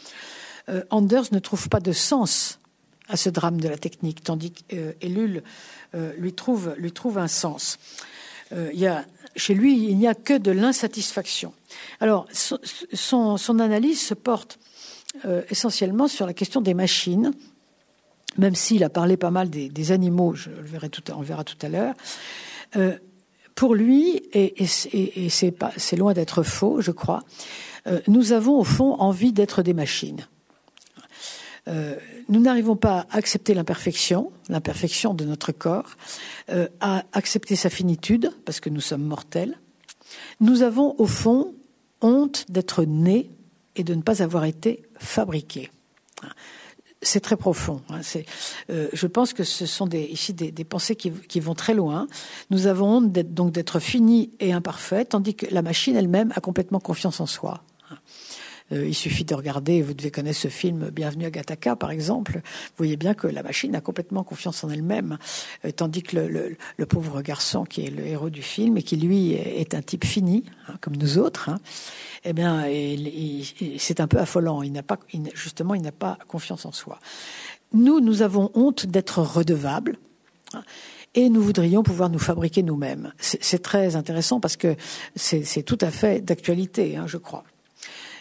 [0.68, 2.58] Euh, Anders ne trouve pas de sens
[3.08, 5.42] à ce drame de la technique, tandis qu'Ellul
[5.94, 7.78] euh, lui, trouve, lui trouve un sens.
[8.52, 9.04] Euh, y a,
[9.36, 11.52] chez lui, il n'y a que de l'insatisfaction.
[12.00, 14.58] Alors, son, son, analyse se porte
[15.48, 17.32] essentiellement sur la question des machines,
[18.36, 21.26] même s'il a parlé pas mal des, des animaux, je le verrai tout, on le
[21.26, 21.94] verra tout à l'heure.
[22.76, 22.98] Euh,
[23.54, 27.22] Pour lui, et, c'est loin d'être faux, je crois,
[27.86, 30.26] euh, nous avons au fond envie d'être des machines.
[31.68, 31.94] Euh,
[32.28, 35.94] nous n'arrivons pas à accepter l'imperfection, l'imperfection de notre corps,
[36.80, 39.56] à accepter sa finitude, parce que nous sommes mortels.
[40.40, 41.54] Nous avons au fond
[42.00, 43.30] honte d'être nés
[43.76, 45.70] et de ne pas avoir été fabriqués
[47.04, 47.80] c'est très profond.
[47.90, 48.00] Hein.
[48.70, 52.06] Euh, je pense que ce sont ici des, pensées qui, vont très loin.
[52.50, 56.80] Nous avons honte donc d'être finis et imparfaits, tandis que la machine elle-même a complètement
[56.80, 57.62] confiance en soi.
[58.74, 62.34] Euh, il suffit de regarder, vous devez connaître ce film Bienvenue à Gattaca, par exemple.
[62.34, 65.18] Vous voyez bien que la machine a complètement confiance en elle-même,
[65.64, 69.32] euh, tandis que le, pauvre garçon qui est le héros du film et qui lui
[69.32, 71.58] est un type fini, hein, comme nous autres, hein,
[72.24, 72.64] eh bien,
[73.78, 74.62] c'est un peu affolant.
[74.62, 74.82] Il
[75.34, 76.98] justement, il n'a pas confiance en soi.
[77.72, 79.96] Nous, nous avons honte d'être redevables.
[80.52, 80.62] Hein,
[81.16, 83.12] et nous voudrions pouvoir nous fabriquer nous-mêmes.
[83.18, 84.74] C'est très intéressant parce que
[85.14, 87.44] c'est tout à fait d'actualité, je crois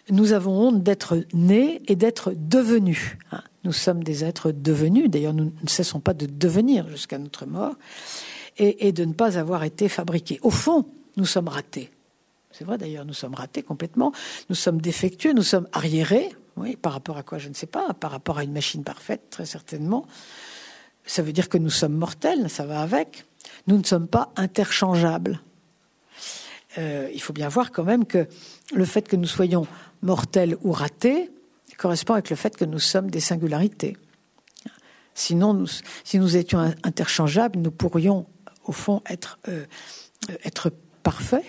[0.09, 3.17] nous avons honte d'être nés et d'être devenus.
[3.31, 3.41] Hein.
[3.63, 7.75] Nous sommes des êtres devenus, d'ailleurs nous ne cessons pas de devenir jusqu'à notre mort,
[8.57, 10.39] et, de ne pas avoir été fabriqués.
[10.43, 10.85] Au fond,
[11.17, 11.89] nous sommes ratés.
[12.51, 14.11] C'est vrai d'ailleurs, nous sommes ratés complètement,
[14.49, 17.93] nous sommes défectueux, nous sommes arriérés, oui, par rapport à quoi je ne sais pas,
[17.93, 20.05] par rapport à une machine parfaite, très certainement.
[21.05, 23.25] Ça veut dire que nous sommes mortels, ça va avec.
[23.65, 25.41] Nous ne sommes pas interchangeables.
[26.77, 28.27] Euh, il faut bien voir quand même que
[28.73, 29.67] le fait que nous soyons
[30.01, 31.29] mortel ou raté
[31.77, 33.97] correspond avec le fait que nous sommes des singularités.
[35.15, 35.65] Sinon,
[36.03, 38.25] si nous étions interchangeables, nous pourrions,
[38.65, 39.65] au fond, être, euh,
[40.43, 40.71] être
[41.03, 41.45] parfaits.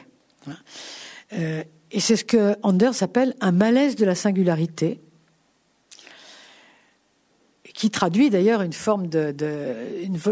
[1.32, 5.00] Euh, et c'est ce que Anders appelle un malaise de la singularité
[7.74, 9.34] qui traduit d'ailleurs une forme de,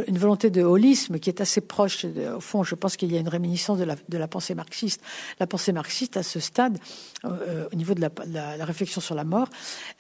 [0.09, 2.05] volonté de holisme qui est assez proche.
[2.05, 5.03] au fond, je pense qu'il y a une réminiscence de la, pensée marxiste.
[5.41, 6.79] La pensée marxiste, à ce stade,
[7.25, 9.49] euh, au niveau de la, réflexion sur la mort,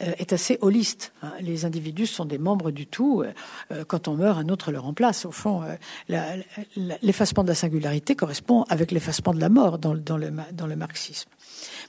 [0.02, 1.12] euh, est assez holiste.
[1.22, 1.32] Hein.
[1.40, 3.24] Les individus sont des membres du tout.
[3.72, 5.26] Euh, quand on meurt, un autre le remplace.
[5.26, 5.62] Au fond,
[7.02, 11.28] l'effacement de la singularité correspond avec l'effacement de la mort dans le marxisme.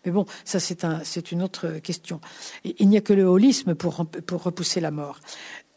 [0.05, 2.19] Mais bon, ça c'est un, une autre question.
[2.63, 5.19] Il n'y a que le holisme pour repousser la mort.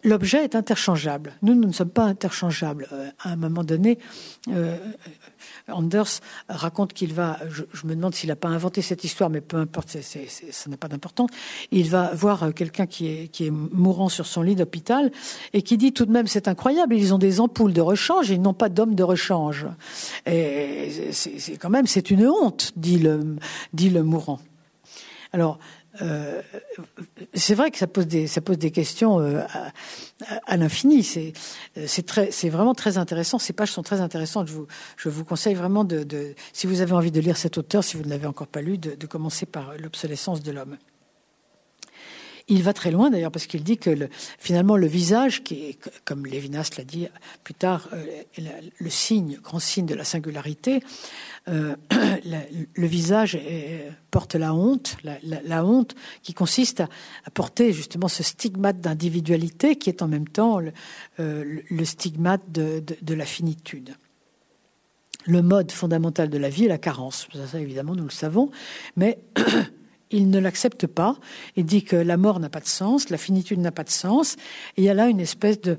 [0.04, 1.34] L'objet est interchangeable.
[1.42, 2.86] Nous, nous ne sommes pas interchangeables.
[2.92, 3.98] Euh, à un moment donné,
[4.48, 4.76] euh,
[5.68, 9.56] Anders raconte qu'il va, je, me demande s'il n'a pas inventé cette histoire, mais peu
[9.56, 11.30] importe, ça n'a pas d'importance.
[11.72, 15.10] Il va voir quelqu'un qui est, qui est mourant sur son lit d'hôpital
[15.52, 18.34] et qui dit tout de même, c'est incroyable, ils ont des ampoules de rechange et
[18.34, 19.66] ils n'ont pas d'hommes de rechange.
[20.26, 23.36] Et c'est quand même, c'est une honte, dit le,
[23.72, 24.40] dit le mourant.
[25.32, 25.58] Alors,
[26.02, 26.42] euh,
[27.34, 29.42] c'est vrai que ça pose des, ça pose des questions euh,
[30.46, 31.02] à, l'infini.
[31.02, 31.32] C'est,
[31.86, 33.38] c'est, vraiment très intéressant.
[33.38, 34.48] Ces pages sont très intéressantes.
[34.48, 37.84] Je vous, je vous conseille vraiment de, si vous avez envie de lire cet auteur,
[37.84, 40.76] si vous ne l'avez encore pas lu, de commencer par l'obsolescence de l'homme.
[42.48, 45.78] Il va très loin d'ailleurs parce qu'il dit que le, finalement le visage, qui est,
[46.04, 47.08] comme Lévinas l'a dit
[47.42, 48.04] plus tard, euh,
[48.78, 50.80] le signe, grand signe de la singularité,
[51.48, 53.36] euh, le visage
[54.12, 56.88] porte la honte, la, honte qui consiste à,
[57.34, 60.72] porter justement ce stigmate d'individualité qui est en même temps le,
[61.18, 63.96] euh, stigmate de, de, la finitude.
[65.24, 67.26] Le mode fondamental de la vie est la carence.
[67.50, 68.52] Ça, évidemment, nous le savons.
[68.94, 69.18] Mais
[70.10, 71.16] il ne l'accepte pas
[71.56, 74.36] et dit que la mort n'a pas de sens, la finitude n'a pas de sens,
[74.76, 75.78] et il y a là une espèce de,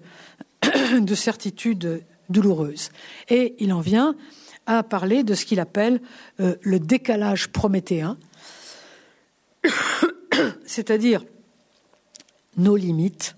[1.00, 2.90] de certitude douloureuse.
[3.30, 4.16] Et il en vient
[4.66, 6.02] à parler de ce qu'il appelle
[6.40, 8.18] euh, le décalage prométhéen,
[10.66, 11.24] c'est-à-dire
[12.58, 13.36] nos limites,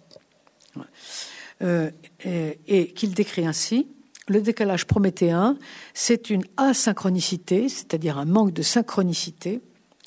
[1.61, 1.91] euh,
[2.25, 3.87] et qu'il décrit ainsi.
[4.27, 5.57] Le décalage prométhéen,
[5.93, 9.61] c'est une asynchronicité, c'est-à-dire un manque de synchronicité,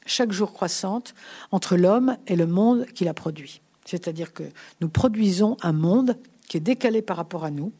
[0.07, 1.15] chaque jour croissante
[1.51, 3.61] entre l'homme et le monde qu'il a produit.
[3.85, 4.45] C'est-à-dire que
[4.81, 6.17] nous produisons un monde
[6.49, 7.73] qui est décalé par rapport à nous.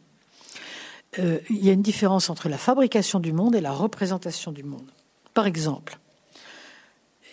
[1.19, 4.63] Euh, il y a une différence entre la fabrication du monde et la représentation du
[4.63, 4.89] monde.
[5.33, 5.99] Par exemple,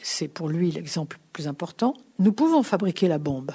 [0.03, 3.53] c'est pour lui l'exemple plus important, nous pouvons fabriquer la bombe,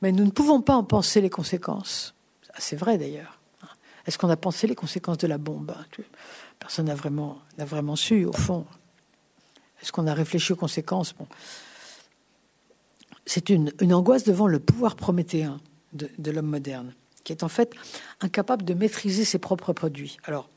[0.00, 2.14] mais nous ne pouvons pas en penser les conséquences.
[2.58, 3.38] C'est vrai d'ailleurs.
[4.06, 5.74] Est-ce qu'on a pensé les conséquences de la bombe
[6.58, 8.66] Personne n'a vraiment, vraiment su, au fond.
[9.82, 11.14] Est-ce qu'on a réfléchi aux conséquences.
[13.26, 15.60] C'est une, angoisse devant le pouvoir prométhéen
[15.92, 17.72] de, l'homme moderne, qui est en fait
[18.20, 20.16] incapable de maîtriser ses propres produits.
[20.24, 20.48] Alors,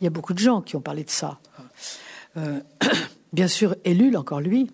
[0.00, 1.40] il y a beaucoup de gens qui ont parlé de ça.
[2.36, 2.60] Euh,
[3.32, 4.70] bien sûr, Ellul, encore lui,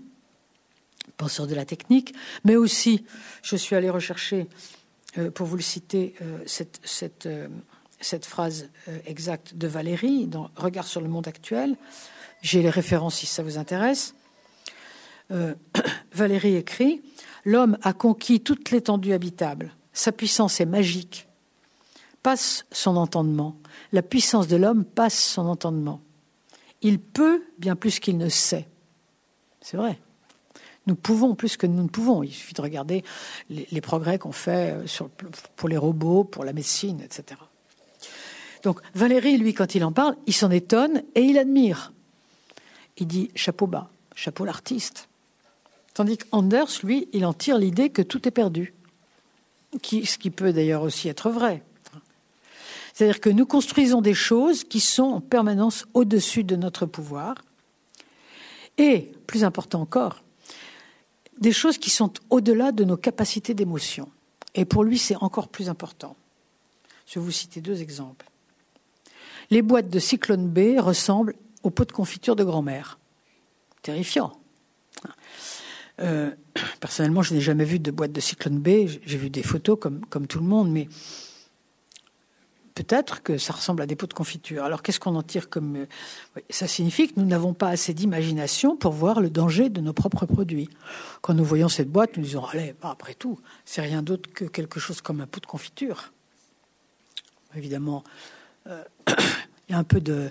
[1.16, 3.04] penseur de la technique, mais aussi,
[3.42, 4.46] je suis allé rechercher,
[5.18, 8.68] euh, pour vous le citer, euh, cette, phrase
[9.06, 11.76] exacte de Valérie dans Regard sur le monde actuel.
[12.42, 14.14] J'ai les références si ça vous intéresse.
[15.30, 15.54] Euh,
[16.12, 17.02] Valérie écrit
[17.44, 19.72] L'homme a conquis toute l'étendue habitable.
[19.92, 21.28] Sa puissance est magique.
[22.22, 23.56] Passe son entendement.
[23.92, 26.00] La puissance de l'homme passe son entendement.
[26.82, 28.66] Il peut bien plus qu'il ne sait.
[29.60, 29.98] C'est vrai.
[30.86, 32.22] Nous pouvons plus que nous ne pouvons.
[32.22, 33.04] Il suffit de regarder
[33.48, 35.06] les, progrès qu'on fait euh,
[35.54, 37.40] pour les robots, pour la médecine, etc.
[38.62, 41.92] Donc Valérie, lui, quand il en parle, il s'en étonne et il admire.
[42.98, 45.08] Il dit chapeau bas, chapeau l'artiste.
[45.94, 48.74] Tandis qu'Anders, lui, il en tire l'idée que tout est perdu.
[49.82, 51.62] ce qui peut d'ailleurs aussi être vrai.
[52.92, 57.34] C'est-à-dire que nous construisons des choses qui sont en permanence au-dessus de notre pouvoir.
[58.78, 60.22] Et, plus important encore,
[61.38, 64.08] des choses qui sont au-delà de nos capacités d'émotion.
[64.54, 66.16] Et pour lui, c'est encore plus important.
[67.06, 68.26] Je vais vous citer deux exemples.
[69.50, 72.98] Les boîtes de Cyclone B ressemblent aux pots de confiture de grand-mère.
[73.82, 74.32] Terrifiant.
[76.00, 76.30] Euh,
[76.80, 78.88] personnellement, je n'ai jamais vu de boîte de Cyclone B.
[79.04, 80.88] J'ai vu des photos comme, comme tout le monde, mais
[82.74, 84.64] peut-être que ça ressemble à des pots de confiture.
[84.64, 85.76] Alors qu'est-ce qu'on en tire comme...
[85.76, 89.92] Euh, ça signifie que nous n'avons pas assez d'imagination pour voir le danger de nos
[89.92, 90.68] propres produits.
[91.22, 94.44] Quand nous voyons cette boîte, nous disons, allez, bah, après tout, c'est rien d'autre que
[94.44, 96.12] quelque chose comme un pot de confiture.
[97.54, 98.04] Évidemment,
[98.66, 100.30] euh, il y a un peu de,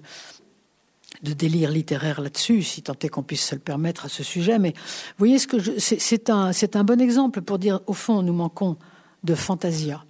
[1.23, 4.59] de délire littéraire là-dessus, si tant est qu'on puisse se le permettre à ce sujet.
[4.59, 8.33] Mais vous voyez, ce que c'est un, un bon exemple pour dire, au fond, nous
[8.33, 8.77] manquons
[9.23, 10.03] de fantasia.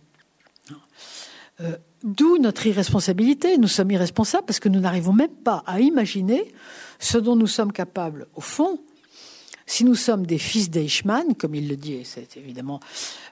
[1.62, 3.58] Euh, D'où notre irresponsabilité.
[3.58, 6.54] Nous sommes irresponsables parce que nous n'arrivons même pas à imaginer
[7.00, 8.80] ce dont nous sommes capables, au fond,
[9.66, 12.80] si nous sommes des fils d'Eichmann, comme il le dit, et c'est évidemment,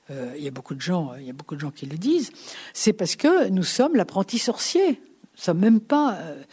[0.09, 1.97] euh, il y a beaucoup de gens, il y a beaucoup de gens qui le
[1.97, 2.31] disent,
[2.73, 4.87] c'est parce que nous sommes l'apprenti sorcier.
[4.87, 6.43] Nous sommes même pas, euh,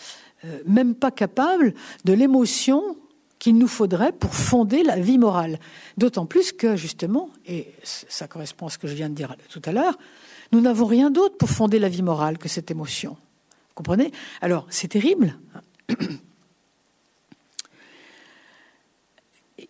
[0.67, 1.75] même pas capables
[2.05, 2.97] de l'émotion
[3.39, 5.59] qu'il nous faudrait pour fonder la vie morale.
[5.97, 9.63] D'autant plus que, justement, et ça correspond à ce que je viens de dire tout
[9.65, 9.99] à l'heure,
[10.53, 13.13] nous n'avons rien d'autre pour fonder la vie morale que cette émotion.
[13.13, 14.13] Vous comprenez?
[14.41, 15.39] Alors, c'est terrible.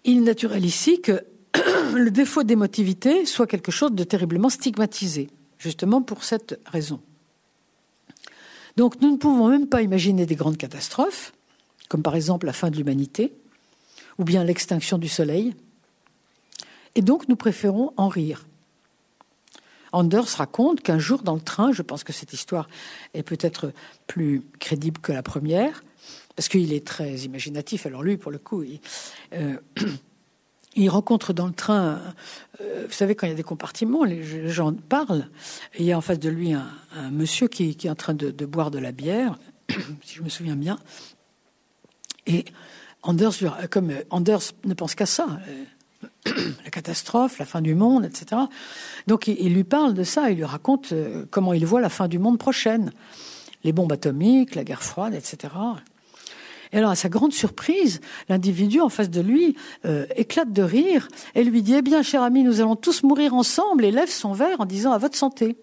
[0.05, 1.25] Il est naturel ici que
[1.95, 7.01] le défaut d'émotivité soit quelque chose de terriblement stigmatisé, justement pour cette raison.
[8.81, 11.35] Donc nous ne pouvons même pas imaginer des grandes catastrophes,
[11.91, 13.31] comme par exemple la fin de l'humanité,
[14.17, 15.55] ou bien l'extinction du Soleil,
[16.95, 18.47] et donc nous préférons en rire.
[19.93, 22.71] Anders raconte qu'un jour dans le train, je pense que cette histoire
[23.13, 23.75] est peut-être
[24.07, 25.85] plus crédible que la première,
[26.35, 27.85] parce qu'il est très imaginatif.
[27.85, 28.65] Alors lui, pour le coup,
[29.35, 29.59] euh,
[30.89, 32.01] rencontre dans le train,
[32.61, 35.29] euh, vous savez, quand il y a des compartiments, les gens parlent,
[35.79, 36.71] il y a en face de lui un,
[37.11, 39.39] monsieur qui, est en train de, boire de la bière,
[40.03, 40.79] si je me souviens bien.
[42.27, 42.45] Et
[43.03, 43.35] Anders,
[43.71, 45.41] comme Anders ne pense qu'à ça,
[46.27, 48.43] la catastrophe, la fin du monde, etc.
[49.07, 52.09] Donc il, lui parle de ça, il lui raconte euh, comment il voit la fin
[52.09, 52.93] du monde prochaine,
[53.65, 55.53] les bombes atomiques, la guerre froide, etc.
[56.73, 61.09] Et alors, à sa grande surprise, l'individu en face de lui euh, éclate de rire
[61.35, 64.33] et lui dit Eh bien, cher ami, nous allons tous mourir ensemble et lève son
[64.33, 65.57] verre en disant À votre santé.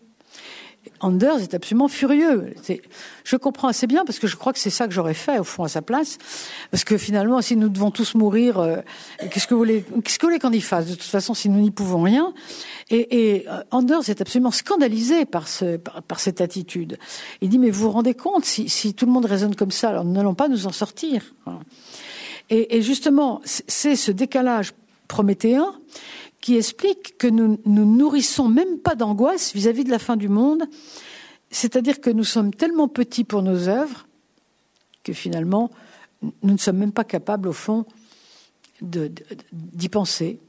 [0.99, 2.53] Anders est absolument furieux.
[3.23, 5.43] Je comprends assez bien parce que je crois que c'est ça que j'aurais fait au
[5.43, 6.17] fond à sa place.
[6.71, 8.77] Parce que finalement, si nous devons tous mourir, euh,
[9.31, 10.87] qu'est-ce que vous voulez, qu'est-ce qu'on y fasse?
[10.87, 12.33] De toute façon, si nous n'y pouvons rien.
[12.89, 16.97] Et, et euh, Anders est absolument scandalisé par, ce, par, cette attitude.
[17.41, 19.89] Il dit mais vous vous rendez compte si, si tout le monde raisonne comme ça,
[19.89, 21.33] alors nous n'allons pas nous en sortir.
[22.49, 24.73] Et, et justement, c'est ce décalage
[25.07, 25.73] prométhéen
[26.47, 30.63] qui explique que nous nous nourrissons même pas d'angoisse vis-à-vis de la fin du monde,
[31.51, 34.07] c'est-à-dire que nous sommes tellement petits pour nos œuvres
[35.03, 35.69] que finalement
[36.21, 37.85] nous ne sommes même pas capables au fond
[38.81, 40.39] d'y penser.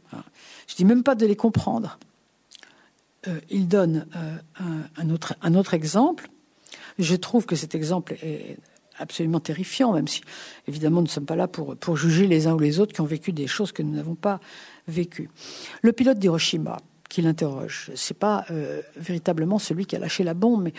[0.68, 1.98] Je dis même pas de les comprendre.
[3.26, 4.38] Euh, il donne euh,
[4.98, 6.30] un, autre, un autre exemple.
[7.00, 8.56] Je trouve que cet exemple est
[9.00, 10.20] absolument terrifiant, même si
[10.68, 13.00] évidemment nous ne sommes pas là pour, pour juger les uns ou les autres qui
[13.00, 14.38] ont vécu des choses que nous n'avons pas
[15.82, 17.90] Le pilote d'Hiroshima, qui l'interroge.
[17.94, 20.72] C'est pas euh, véritablement celui qui a lâché la bombe, mais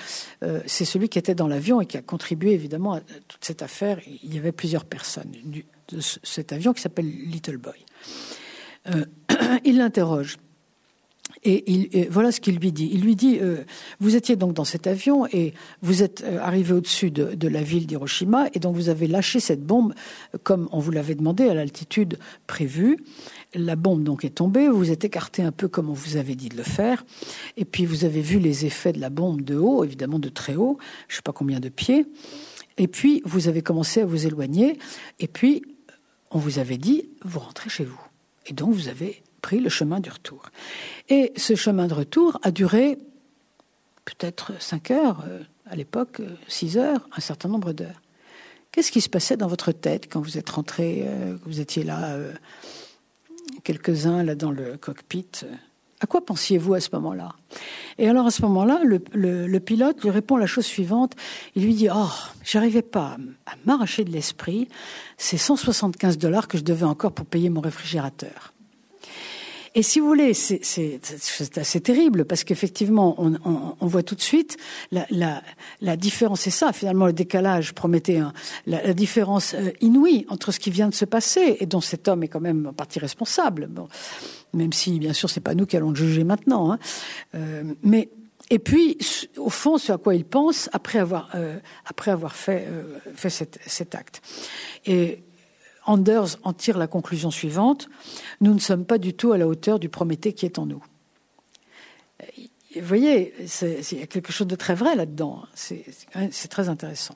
[0.44, 3.62] euh, c'est celui qui était dans l'avion et qui a contribué évidemment à toute cette
[3.62, 4.00] affaire.
[4.24, 5.32] Il y avait plusieurs personnes
[5.90, 7.86] de cet avion qui s'appelle Little Boy.
[8.88, 9.06] Euh,
[9.66, 10.38] il l'interroge.
[11.44, 12.90] Et, voilà ce qu'il lui dit.
[12.92, 13.64] Il lui dit, euh,
[14.02, 17.88] vous étiez donc dans cet avion et vous êtes euh, arrivé au-dessus de, la ville
[17.88, 19.94] d'Hiroshima et donc vous avez lâché cette bombe
[20.44, 22.98] comme on vous l'avait demandé à l'altitude prévue.
[23.56, 26.36] La bombe donc est tombée, vous vous êtes écarté un peu comme on vous avait
[26.36, 27.04] dit de le faire,
[27.58, 30.56] et puis vous avez vu les effets de la bombe de haut, évidemment de très
[30.56, 30.78] haut,
[31.08, 32.06] je ne sais pas combien de pieds,
[32.78, 34.78] et puis vous avez commencé à vous éloigner,
[35.20, 35.64] et puis
[36.30, 38.00] on vous avait dit, vous rentrez chez vous.
[38.46, 40.44] Et donc vous avez pris le chemin du retour.
[41.10, 42.98] Et ce chemin de retour a duré
[44.06, 48.02] peut-être 5 heures, euh, à l'époque 6 euh, heures, un certain nombre d'heures.
[48.72, 52.18] Qu'est-ce qui se passait dans votre tête quand vous êtes rentré, euh, vous étiez là,
[53.64, 55.28] quelques-uns là dans le cockpit
[56.00, 57.34] À quoi pensiez-vous à ce moment-là?
[57.98, 61.16] Et alors à ce moment-là, le, pilote lui répond la chose suivante.
[61.56, 62.10] Il lui dit Oh,
[62.44, 64.68] j'arrivais pas à m'arracher de l'esprit.
[65.18, 68.54] C'est 175 dollars que je devais encore pour payer mon réfrigérateur.
[69.76, 71.00] Et si vous voulez, c'est
[71.56, 74.58] assez terrible parce qu'effectivement, on, voit tout de suite
[74.92, 76.42] la, différence.
[76.42, 78.34] C'est ça, finalement, le décalage prométhéen,
[78.66, 82.08] la, la différence euh, inouïe entre ce qui vient de se passer et dont cet
[82.08, 83.70] homme est quand même en partie responsable.
[84.54, 86.72] Même si, bien sûr, c'est pas nous qui allons le juger maintenant.
[86.72, 86.80] Hein.
[87.36, 88.10] Euh, mais
[88.50, 88.98] et puis,
[89.38, 92.68] au fond, ce à quoi il pense après avoir, euh, après avoir fait,
[93.14, 94.24] fait cet, cet, acte.
[94.88, 95.24] Et
[95.90, 97.90] Anders en tire la conclusion suivante
[98.42, 100.84] nous ne sommes pas du tout à la hauteur du Prométhée qui est en nous.
[102.76, 105.46] Vous voyez, il y a quelque chose de très vrai là-dedans.
[105.56, 107.16] C'est très intéressant.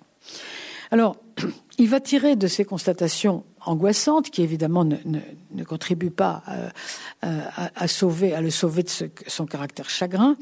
[0.90, 1.18] Alors,
[1.78, 7.42] il va tirer de ces constatations angoissantes, qui évidemment ne, contribuent pas euh,
[7.76, 8.90] à, sauver, le sauver de
[9.28, 10.36] son caractère chagrin,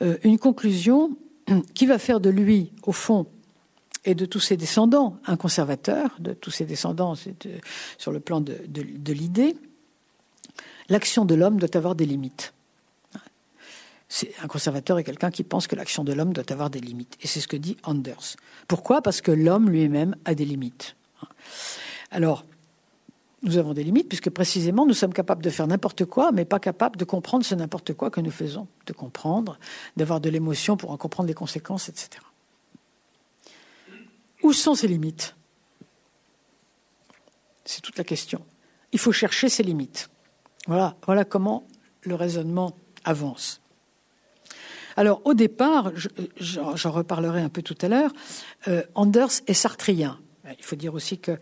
[0.00, 1.16] euh, une conclusion
[1.74, 3.26] qui va faire de lui, au fond,
[4.04, 7.14] et de tous ses descendants, un conservateur, de tous ses descendants
[7.98, 9.56] sur le plan de, l'idée,
[10.88, 12.52] l'action de l'homme doit avoir des limites.
[14.42, 17.16] Un conservateur est quelqu'un qui pense que l'action de l'homme doit avoir des limites.
[17.22, 18.36] Et c'est ce que dit Anders.
[18.68, 19.02] Pourquoi?
[19.02, 20.94] Parce que l'homme lui-même a des limites.
[22.10, 22.44] Alors,
[23.42, 26.60] nous avons des limites puisque précisément nous sommes capables de faire n'importe quoi, mais pas
[26.60, 29.58] capables de comprendre ce n'importe quoi que nous faisons, de comprendre,
[29.96, 32.20] d'avoir de l'émotion pour en comprendre les conséquences, etc.
[34.44, 35.34] Où sont ses limites?
[37.64, 38.44] C'est toute la question.
[38.92, 40.10] Il faut chercher ses limites.
[40.66, 41.66] Voilà, voilà comment
[42.02, 43.62] le raisonnement avance.
[44.96, 45.92] Alors, au départ,
[46.36, 48.12] j'en reparlerai un peu tout à l'heure,
[48.68, 50.20] euh, Anders est sartrien.
[50.58, 51.38] Il faut dire aussi que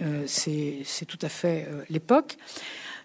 [0.00, 2.36] euh, c'est tout à fait euh, l'époque.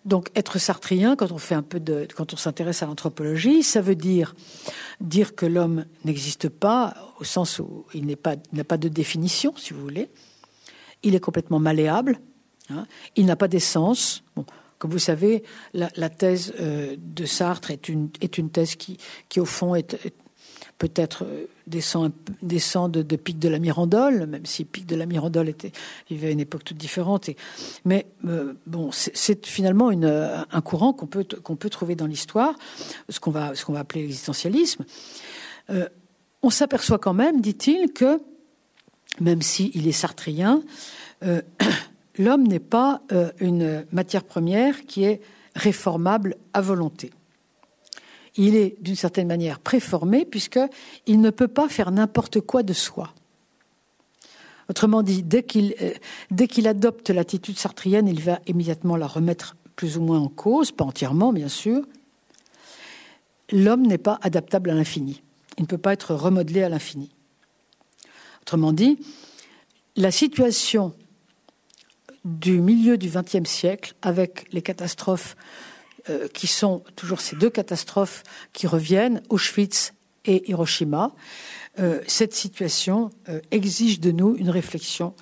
[0.06, 1.82] Donc être sartrien, quand on fait un peu
[2.16, 4.36] quand on s'intéresse à l'anthropologie, ça veut dire
[5.02, 9.82] dire que l'homme n'existe pas au sens où il n'a pas de définition, si vous
[9.82, 10.10] voulez.
[11.04, 12.20] Il est complètement malléable.
[12.70, 12.86] Hein.
[13.16, 14.24] Il n'a pas d'essence.
[14.80, 15.44] Comme vous savez,
[15.74, 19.98] la, thèse euh, de Sartre est une est une thèse qui qui au fond est
[20.78, 22.12] peut-être euh, descend,
[22.42, 25.72] descend de, Pic de la Mirandole, même si Pic de la Mirandole était,
[26.10, 27.30] vivait à une époque toute différente.
[27.86, 32.56] Mais euh, bon, c'est finalement une, un courant qu'on peut, peut trouver dans l'histoire,
[33.10, 34.86] ce qu'on va, va appeler l'existentialisme.
[35.70, 35.88] Euh,
[36.44, 38.22] on s'aperçoit quand même, dit-il, que
[39.20, 40.62] même s'il est sartrien,
[41.24, 41.42] euh,
[42.18, 45.22] l'homme n'est pas euh, une matière première qui est
[45.56, 47.12] réformable à volonté
[48.38, 53.14] il est d'une certaine manière préformé puisqu'il ne peut pas faire n'importe quoi de soi.
[54.70, 60.02] Autrement dit, dès qu'il euh, adopte l'attitude sartrienne, il va immédiatement la remettre plus ou
[60.02, 61.84] moins en cause, pas entièrement bien sûr.
[63.52, 65.22] L'homme n'est pas adaptable à l'infini.
[65.58, 67.10] Il ne peut pas être remodelé à l'infini.
[68.42, 69.00] Autrement dit,
[69.96, 70.94] la situation
[72.26, 75.38] du milieu du XXe siècle, avec les catastrophes
[76.10, 78.24] euh, qui sont toujours ces deux catastrophes
[78.54, 79.94] qui reviennent, Auschwitz
[80.26, 81.14] et Hiroshima.
[81.80, 85.14] Euh, cette situation euh, exige de nous une réflexion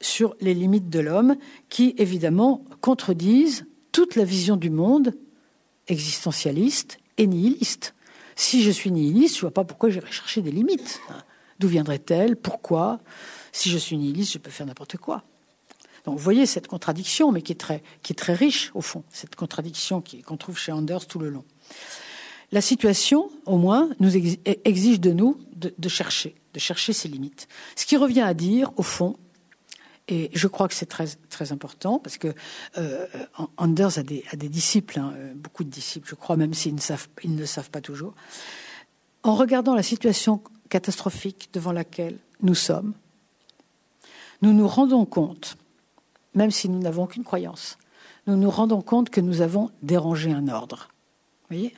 [0.00, 1.36] sur les limites de l'homme
[1.68, 5.14] qui, évidemment, contredisent toute la vision du monde
[5.88, 7.94] existentialiste et nihiliste.
[8.36, 11.00] Si je suis nihiliste, je ne vois pas pourquoi j'irais chercher des limites.
[11.58, 12.36] D'où viendraient-elles?
[12.36, 13.00] Pourquoi?
[13.52, 15.24] Si je suis nihiliste, je peux faire n'importe quoi.
[16.04, 20.36] Donc vous voyez cette contradiction, mais qui est très, riche au fond, cette contradiction qu'on
[20.36, 21.44] trouve chez Anders tout le long.
[22.52, 27.48] La situation, au moins, nous exige de nous de, chercher, de chercher ses limites.
[27.74, 29.16] Ce qui revient à dire, au fond,
[30.08, 32.34] et je crois que c'est très, important parce que
[32.76, 33.06] euh,
[33.56, 36.74] Anders a des, a des disciples, hein, euh, beaucoup de disciples, je crois, même s'ils
[36.74, 38.14] ne, savent, ils ne savent pas toujours.
[39.22, 42.92] En regardant la situation catastrophique devant laquelle nous sommes,
[44.42, 45.56] nous nous rendons compte
[46.34, 47.78] même si nous n'avons aucune croyance,
[48.26, 50.88] nous nous rendons compte que nous avons dérangé un ordre.
[51.50, 51.74] Voyez?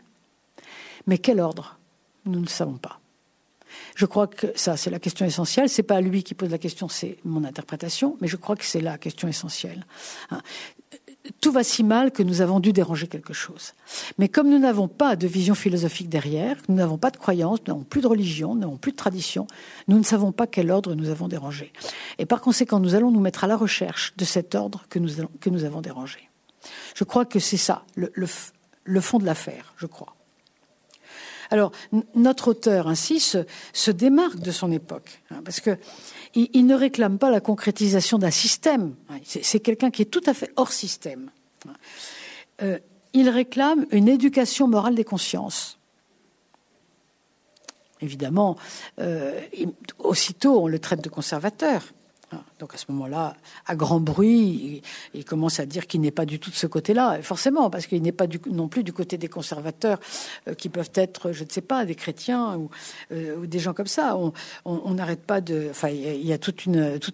[1.06, 1.78] Mais quel ordre?
[2.24, 3.00] Nous ne savons pas.
[3.94, 5.68] Je crois que ça, c'est la question essentielle.
[5.68, 8.80] C'est pas lui qui pose la question, c'est mon interprétation, mais je crois que c'est
[8.80, 9.84] la question essentielle.
[11.40, 13.72] Tout va si mal que nous avons dû déranger quelque chose.
[14.18, 17.74] Mais comme nous n'avons pas de vision philosophique derrière, nous n'avons pas de croyance, nous
[17.74, 19.46] n'avons plus de religion, nous n'avons plus de tradition,
[19.88, 21.72] nous ne savons pas quel ordre nous avons dérangé.
[22.18, 25.10] Et par conséquent, nous allons nous mettre à la recherche de cet ordre que nous,
[25.40, 26.28] que nous avons dérangé.
[26.94, 30.16] Je crois que c'est ça, le, le, fond de l'affaire, je crois.
[31.50, 31.70] Alors,
[32.14, 35.78] notre auteur, ainsi, se, démarque de son époque, hein, parce que
[36.36, 38.94] il, ne réclame pas la concrétisation d'un système.
[39.24, 41.30] C'est quelqu'un qui est tout à fait hors système.
[42.62, 42.78] Euh,
[43.14, 45.78] il réclame une éducation morale des consciences.
[48.02, 48.56] Évidemment,
[49.00, 49.40] euh,
[49.98, 51.82] aussitôt on le traite de conservateur.
[52.58, 54.82] Donc à ce moment-là, à grand bruit,
[55.14, 58.02] il, commence à dire qu'il n'est pas du tout de ce côté-là, forcément, parce qu'il
[58.02, 60.00] n'est pas non plus du côté des conservateurs
[60.48, 62.68] euh, qui peuvent être, je ne sais pas, des chrétiens ou,
[63.12, 64.18] euh, des gens comme ça.
[64.64, 66.54] On n'arrête pas de, enfin, il y a tout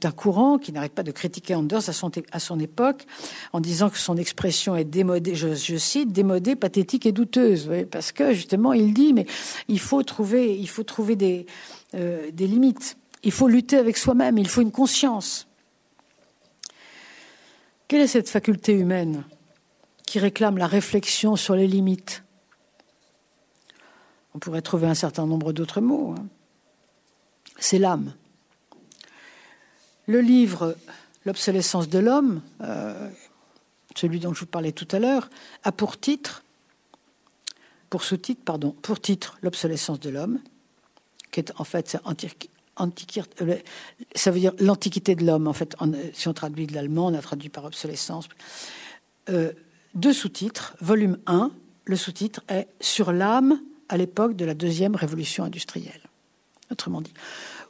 [0.02, 3.06] un courant qui n'arrête pas de critiquer Anders à son, époque
[3.52, 8.32] en disant que son expression est démodée, je, cite, démodée, pathétique et douteuse, parce que
[8.32, 9.26] justement il dit, mais
[9.68, 11.46] il faut trouver, il faut trouver des,
[11.94, 12.96] euh, des limites.
[13.22, 15.46] Il faut lutter avec soi-même, il faut une conscience.
[17.88, 19.24] Quelle est cette faculté humaine
[20.06, 22.24] qui réclame la réflexion sur les limites?
[24.34, 26.14] On pourrait trouver un certain nombre d'autres mots.
[26.18, 26.26] Hein.
[27.58, 28.14] C'est l'âme.
[30.06, 30.76] Le livre
[31.24, 33.08] L'obsolescence de l'homme, euh,
[33.94, 35.30] celui dont je vous parlais tout à l'heure,
[35.62, 36.42] a pour titre,
[37.90, 40.40] pour sous-titre, pardon, pour titre L'obsolescence de l'homme,
[41.30, 41.96] qui est en fait
[44.14, 45.76] ça veut dire l'antiquité de l'homme, en fait.
[46.14, 48.28] si on traduit de l'allemand, on a traduit par obsolescence.
[49.28, 49.52] Euh,
[49.94, 50.74] deux sous-titres.
[50.80, 51.50] Volume 1,
[51.84, 56.00] le sous-titre est Sur l'âme à l'époque de la deuxième révolution industrielle.
[56.70, 57.12] Autrement dit,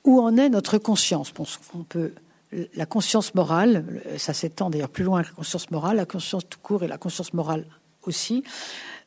[0.05, 1.33] où en est notre conscience?
[1.75, 2.13] On peut,
[2.77, 6.61] La conscience morale, ça s'étend d'ailleurs plus loin que la conscience morale, la conscience tout
[6.61, 7.67] court et la conscience morale
[8.03, 8.45] aussi.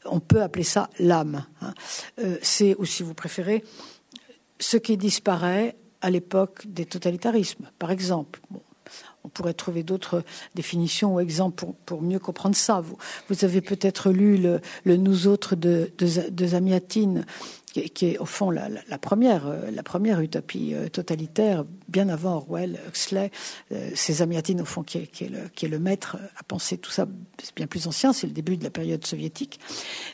[0.05, 1.45] On peut appeler ça l'âme.
[1.61, 1.73] Hein.
[2.19, 3.63] Euh, c'est, ou si vous préférez,
[4.59, 5.75] ce qui disparaît
[6.05, 8.39] à l'époque des totalitarismes, par exemple.
[9.23, 12.83] on pourrait trouver d'autres définitions ou exemples pour, mieux comprendre ça.
[13.27, 17.25] Vous, avez peut-être lu le, Nous autres de, de, de Zamiatine,
[17.81, 22.79] qui, est au fond la, première, euh, la première utopie euh, totalitaire, bien avant Orwell,
[22.87, 23.31] Huxley,
[23.71, 27.05] euh, ces Amiatine au fond qui est, le, maître à penser tout ça,
[27.41, 29.59] c'est bien plus ancien, c'est le début de la période soviétique.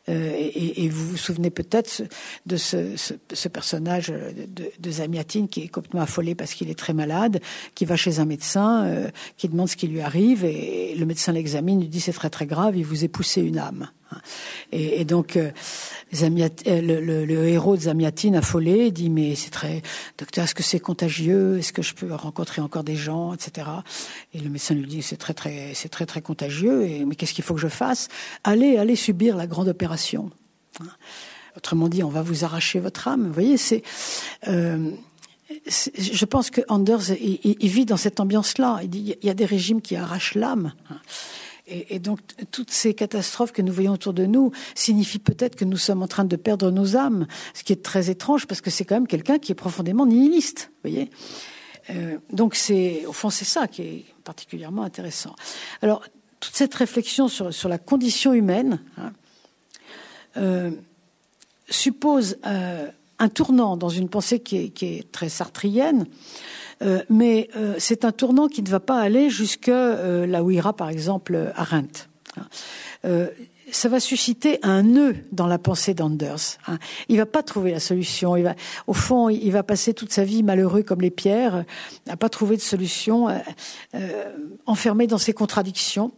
[0.07, 2.03] et, vous vous souvenez peut-être
[2.45, 6.93] de ce, ce, personnage de, de, Zamiatine qui est complètement affolé parce qu'il est très
[6.93, 7.41] malade,
[7.75, 11.79] qui va chez un médecin, qui demande ce qui lui arrive, et le médecin l'examine,
[11.79, 13.89] lui dit c'est très très grave, il vous est poussé une âme.
[14.71, 15.51] Et, donc, euh,
[16.21, 19.81] euh, le, héros de Zamiatine, affolé, dit Mais c'est très.
[20.17, 21.57] Docteur, est-ce que c'est contagieux?
[21.59, 23.33] Est-ce que je peux rencontrer encore des gens?
[23.33, 23.67] Etc.
[24.33, 27.05] Et le médecin lui dit C'est très, très, c'est très, très contagieux.
[27.05, 28.07] Mais qu'est-ce qu'il faut que je fasse?
[28.43, 30.31] Allez, allez subir la grande opération.
[30.79, 30.87] Hein?
[31.57, 33.27] Autrement dit, on va vous arracher votre âme.
[33.27, 33.83] Vous voyez, c'est.
[34.47, 34.91] Euh,
[35.97, 38.79] je pense que Anders, il, vit dans cette ambiance-là.
[38.83, 40.73] Il dit il y a des régimes qui arrachent l'âme.
[41.71, 42.19] Et, donc,
[42.51, 46.07] toutes ces catastrophes que nous voyons autour de nous signifient peut-être que nous sommes en
[46.07, 49.07] train de perdre nos âmes, ce qui est très étrange parce que c'est quand même
[49.07, 51.09] quelqu'un qui est profondément nihiliste, voyez.
[51.89, 55.35] Euh, donc, c'est au fond, c'est ça qui est particulièrement intéressant.
[55.81, 56.03] Alors,
[56.39, 59.13] toute cette réflexion sur, sur la condition humaine hein,
[60.37, 60.71] euh,
[61.69, 62.89] suppose euh,
[63.21, 66.05] un tournant dans une pensée qui est, très sartrienne.
[66.81, 70.49] Euh, mais euh, c'est un tournant qui ne va pas aller jusque euh, là où
[70.49, 72.07] ira, par exemple, Arendt.
[73.71, 76.57] ça va susciter un nœud dans la pensée d'Anders.
[76.67, 76.79] Hein.
[77.09, 78.35] Il va pas trouver la solution.
[78.35, 78.55] Il va,
[78.87, 81.63] au fond, il va passer toute sa vie malheureux comme les pierres,
[82.09, 83.27] à pas trouver de solution,
[84.65, 86.11] enfermé dans ses contradictions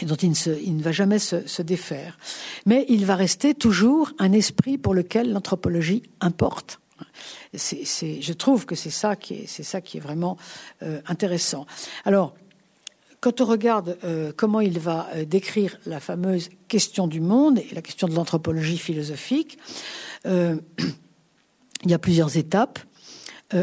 [0.00, 2.18] et dont il ne, va jamais se, défaire.
[2.66, 6.80] Mais il va rester toujours un esprit pour lequel l'anthropologie importe
[7.52, 10.36] je trouve que c'est ça qui est, c'est ça qui est vraiment
[10.82, 11.66] euh, intéressant.
[12.04, 12.34] Alors,
[13.20, 17.74] quand on regarde euh, comment il va euh, décrire la fameuse question du monde et
[17.74, 19.58] la question de l'anthropologie philosophique,
[20.24, 20.60] il
[21.84, 22.78] y a plusieurs étapes.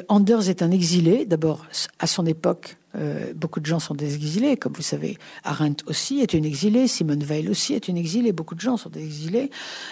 [0.08, 1.66] Anders est un exilé, d'abord
[1.98, 5.18] à son époque Euh, beaucoup de gens sont des exilés, comme vous savez.
[5.44, 8.32] Arendt aussi est une exilée, Simone Veil aussi est une exilée.
[8.32, 9.50] Beaucoup de gens sont des exilés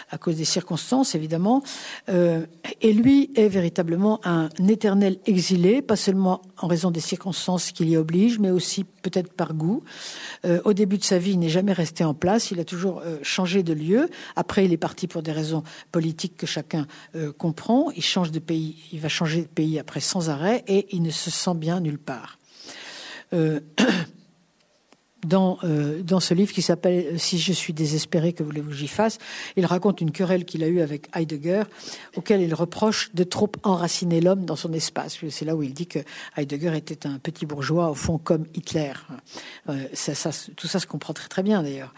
[0.10, 1.64] à cause des circonstances, évidemment.
[2.10, 2.46] Euh,
[2.82, 7.98] et lui est véritablement un éternel exilé, pas seulement en raison des circonstances qui l'y
[7.98, 9.84] obligent, mais aussi peut-être par goût.
[10.46, 12.52] Euh, au début de sa vie, il n'est jamais resté en place.
[12.52, 14.10] Il a toujours changé de lieu.
[14.36, 16.88] Après, il est parti pour des raisons politiques que chacun
[17.38, 17.92] comprend.
[17.96, 18.76] Il change de pays.
[18.92, 22.00] Il va changer de pays après sans arrêt et il ne se sent bien nulle
[22.00, 22.39] part.
[23.34, 23.60] Euh,
[25.28, 28.88] dans, euh, dans ce livre qui s'appelle Si je suis désespéré, que voulez-vous que j'y
[28.88, 29.18] fasse?
[29.58, 31.64] Il raconte une querelle qu'il a eue avec Heidegger,
[32.16, 35.20] auquel il reproche de trop enraciner l'homme dans son espace.
[35.30, 36.00] C'est là où il dit que
[36.38, 38.94] Heidegger était un petit bourgeois, au fond, comme Hitler.
[39.68, 39.88] Euh,
[40.56, 41.94] tout ça se comprend très très bien d'ailleurs.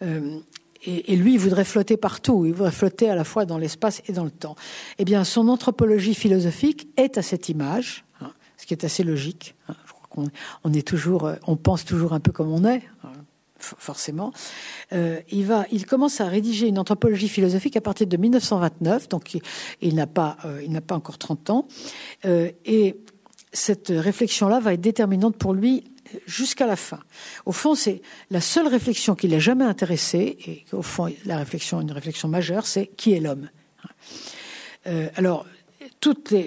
[0.00, 2.46] et, lui, il voudrait flotter partout.
[2.46, 4.56] Il voudrait flotter à la fois dans l'espace et dans le temps.
[4.98, 9.54] Eh bien, son anthropologie philosophique est à cette image, hein, ce qui est assez logique.
[9.68, 9.74] Hein
[10.16, 13.12] on, est toujours, euh, on pense toujours un peu comme on est, hein,
[13.58, 14.32] forcément.
[14.92, 19.38] Euh, il va, il commence à rédiger une anthropologie philosophique à partir de 1929, donc
[19.80, 21.68] il, n'a pas, euh, il n'a pas encore 30 ans,
[22.24, 22.96] et
[23.52, 25.84] cette réflexion-là va être déterminante pour lui
[26.26, 27.00] jusqu'à la fin.
[27.46, 31.80] Au fond, c'est la seule réflexion qui l'a jamais intéressé, et au fond, la réflexion,
[31.80, 33.48] une réflexion majeure, c'est qui est l'homme?
[35.16, 35.46] alors,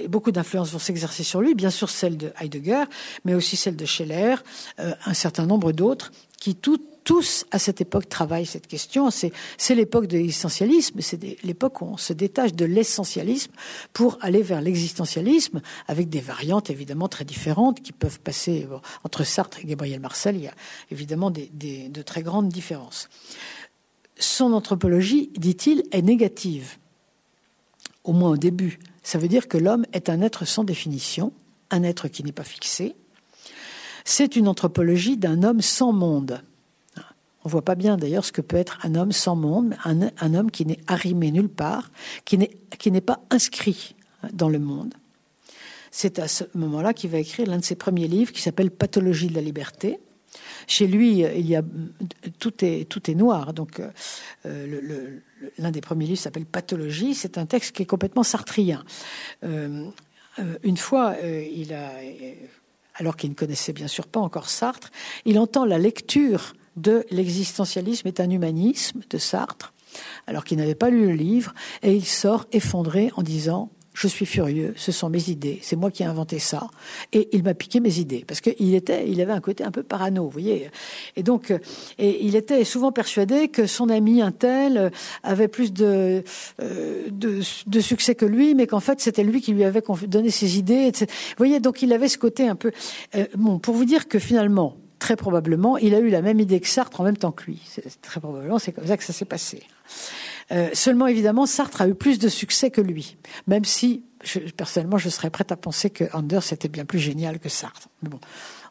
[0.07, 2.83] beaucoup d'influences vont s'exercer sur lui, bien sûr celle de Heidegger,
[3.25, 4.35] mais aussi celle de Scheller,
[4.79, 9.09] euh, un certain nombre d'autres, qui tous à cette époque travaillent cette question.
[9.11, 9.31] C'est,
[9.69, 13.51] l'époque de l'existentialisme, c'est l'époque où on se détache de l'essentialisme
[13.93, 18.67] pour aller vers l'existentialisme, avec des variantes évidemment très différentes qui peuvent passer
[19.05, 20.35] entre Sartre et Gabriel Marcel.
[20.35, 20.53] Il y a
[20.91, 23.07] évidemment de très grandes différences.
[24.19, 26.77] Son anthropologie, dit-il, est négative,
[28.03, 28.79] au moins au début.
[29.07, 31.31] Ça veut dire que l'homme est un être sans définition,
[31.71, 32.93] un être qui n'est pas fixé.
[34.03, 36.41] C'est une anthropologie d'un homme sans monde.
[37.45, 40.33] On voit pas bien d'ailleurs ce que peut être un homme sans monde, un, un
[40.33, 41.89] homme qui n'est arrimé nulle part,
[42.25, 43.95] qui n'est pas inscrit
[44.33, 44.93] dans le monde.
[45.89, 49.27] C'est à ce moment-là qu'il va écrire l'un de ses premiers livres qui s'appelle Pathologie
[49.27, 50.01] de la liberté,
[50.67, 51.61] chez lui, y a
[52.39, 53.53] tout est noir.
[53.53, 53.81] Donc,
[54.45, 55.19] euh,
[55.57, 57.13] l'un des premiers livres s'appelle Pathologie.
[57.13, 58.83] C'est un texte qui est complètement sartrien.
[59.43, 59.85] Euh,
[60.39, 61.91] euh, une fois, il a,
[62.95, 64.91] alors qu'il ne connaissait bien sûr pas encore Sartre,
[65.25, 69.73] il entend la lecture de l'existentialisme est un humanisme de Sartre,
[70.27, 74.27] alors qu'il n'avait pas lu le livre, et il sort effondré en disant je suis
[74.27, 76.67] furieux, ce sont mes idées, c'est moi qui ai inventé ça,
[77.13, 79.81] et il m'a piqué mes idées, parce qu'il était, il avait un côté un peu
[79.81, 80.69] parano, vous voyez,
[81.15, 81.57] et donc, euh,
[81.97, 84.89] et il était souvent persuadé que son ami un tel euh,
[85.23, 86.23] avait plus de,
[86.61, 90.59] euh, de, succès que lui, mais qu'en fait c'était lui qui lui avait donné ses
[90.59, 91.05] idées, etc.
[91.09, 92.71] Vous voyez, donc il avait ce côté un peu,
[93.35, 96.67] bon, pour vous dire que finalement, très probablement, il a eu la même idée que
[96.67, 97.61] Sartre en même temps que lui.
[98.01, 99.63] Très probablement, c'est comme ça que ça s'est passé.
[100.51, 103.17] Euh, seulement, évidemment, Sartre a eu plus de succès que lui,
[103.47, 104.03] même si,
[104.55, 107.89] personnellement, je serais prête à penser que Anders était bien plus génial que Sartre.
[108.01, 108.19] Mais bon,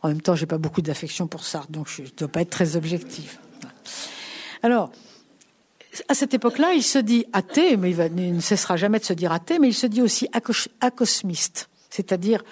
[0.02, 2.50] en même temps, j'ai pas beaucoup d'affection pour Sartre, donc je ne dois pas être
[2.50, 3.38] très objectif.
[4.62, 4.90] Alors,
[6.08, 9.32] à cette époque-là, il se dit athée, mais il, ne cessera jamais de se dire
[9.32, 10.28] athée, mais il se dit aussi
[10.80, 12.42] acosmiste, c'est-à-dire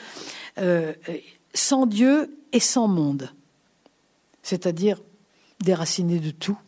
[0.58, 0.92] euh,
[1.54, 3.30] sans Dieu et sans monde,
[4.42, 5.00] c'est-à-dire
[5.60, 6.58] déraciné de tout,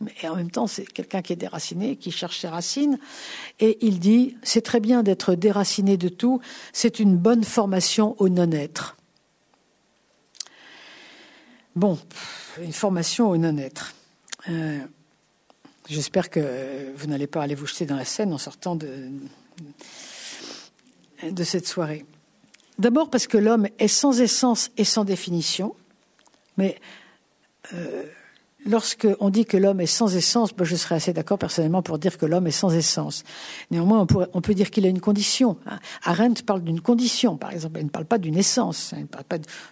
[0.00, 2.98] mais en même temps, c'est quelqu'un qui est déraciné, qui cherche ses racines.
[3.58, 6.40] Et il dit, c'est très bien d'être déraciné de tout,
[6.72, 8.96] c'est une bonne formation au non-être.
[11.76, 11.98] Bon,
[12.62, 13.94] une formation au non-être.
[14.48, 14.78] Euh,
[15.88, 19.10] j'espère que vous n'allez pas aller vous jeter dans la scène en sortant de,
[21.30, 22.06] de cette soirée.
[22.78, 25.74] D'abord parce que l'homme est sans essence et sans définition,
[26.56, 26.80] mais
[27.74, 28.04] euh,
[28.66, 32.26] Lorsqu'on dit que l'homme est sans essence, je serais assez d'accord personnellement pour dire que
[32.26, 33.24] l'homme est sans essence.
[33.70, 35.56] Néanmoins, on, peut dire qu'il a une condition.
[36.04, 37.78] Arendt parle d'une condition, par exemple.
[37.78, 38.92] Elle ne parle pas d'une essence.
[38.92, 39.06] Ne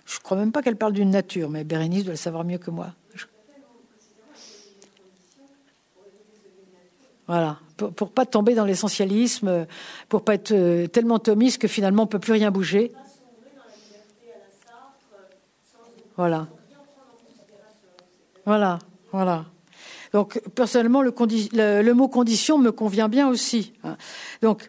[0.06, 2.58] je ne crois même pas qu'elle parle d'une nature, mais Bérénice doit le savoir mieux
[2.58, 2.94] que moi.
[7.26, 9.66] Voilà, pour, ne pas tomber dans l'essentialisme,
[10.08, 12.90] pour pas être euh, tellement thomiste que finalement on peut plus rien bouger.
[16.16, 16.48] Voilà.
[18.48, 18.78] Voilà,
[19.12, 19.44] voilà.
[20.14, 23.74] Donc personnellement, le, mot condition me convient bien aussi.
[23.84, 23.98] Hein.
[24.40, 24.66] Donc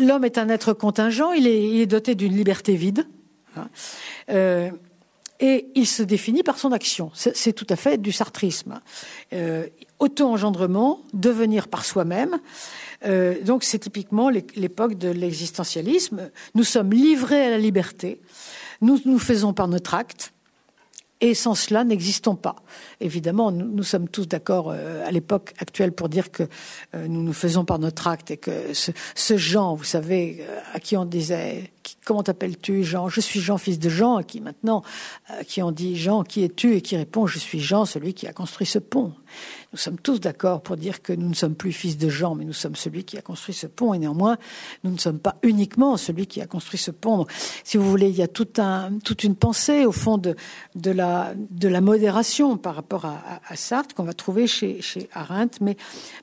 [0.00, 3.06] l'homme est un être contingent, il est, doté d'une liberté vide.
[3.56, 3.68] Hein.
[4.30, 4.70] Euh,
[5.38, 7.12] et il se définit par son action.
[7.14, 8.80] C'est tout à fait du sartrisme.
[9.34, 9.68] Euh,
[10.00, 12.40] auto-engendrement, devenir par soi-même.
[13.06, 16.28] Euh, donc c'est typiquement l'époque de l'existentialisme.
[16.56, 18.20] Nous sommes livrés à la liberté.
[18.80, 20.32] nous nous faisons par notre acte,
[21.20, 22.56] et sans cela, n'existons pas.
[23.00, 26.44] Évidemment, nous, sommes tous d'accord euh, à l'époque actuelle pour dire que
[26.94, 30.58] euh, nous nous faisons par notre acte et que ce, ce Jean, vous savez, euh,
[30.72, 31.72] à qui on disait
[32.04, 33.08] comment t'appelles-tu Jean?
[33.08, 34.82] Je suis Jean, fils de Jean, qui maintenant,
[35.46, 36.74] qui on dit Jean, qui es-tu?
[36.74, 39.12] Et qui répond, je suis Jean, celui qui a construit ce pont.
[39.72, 42.44] Nous sommes tous d'accord pour dire que nous ne sommes plus fils de Jean, mais
[42.44, 44.36] nous sommes celui qui a construit ce pont, et néanmoins,
[44.82, 47.26] nous ne sommes pas uniquement celui qui a construit ce pont.
[47.64, 48.58] si vous voulez, il y a toute
[49.22, 50.34] une pensée, au fond, de,
[50.90, 51.34] la,
[51.80, 55.76] modération par rapport à, Sartre, qu'on va trouver chez, chez Arendt, mais,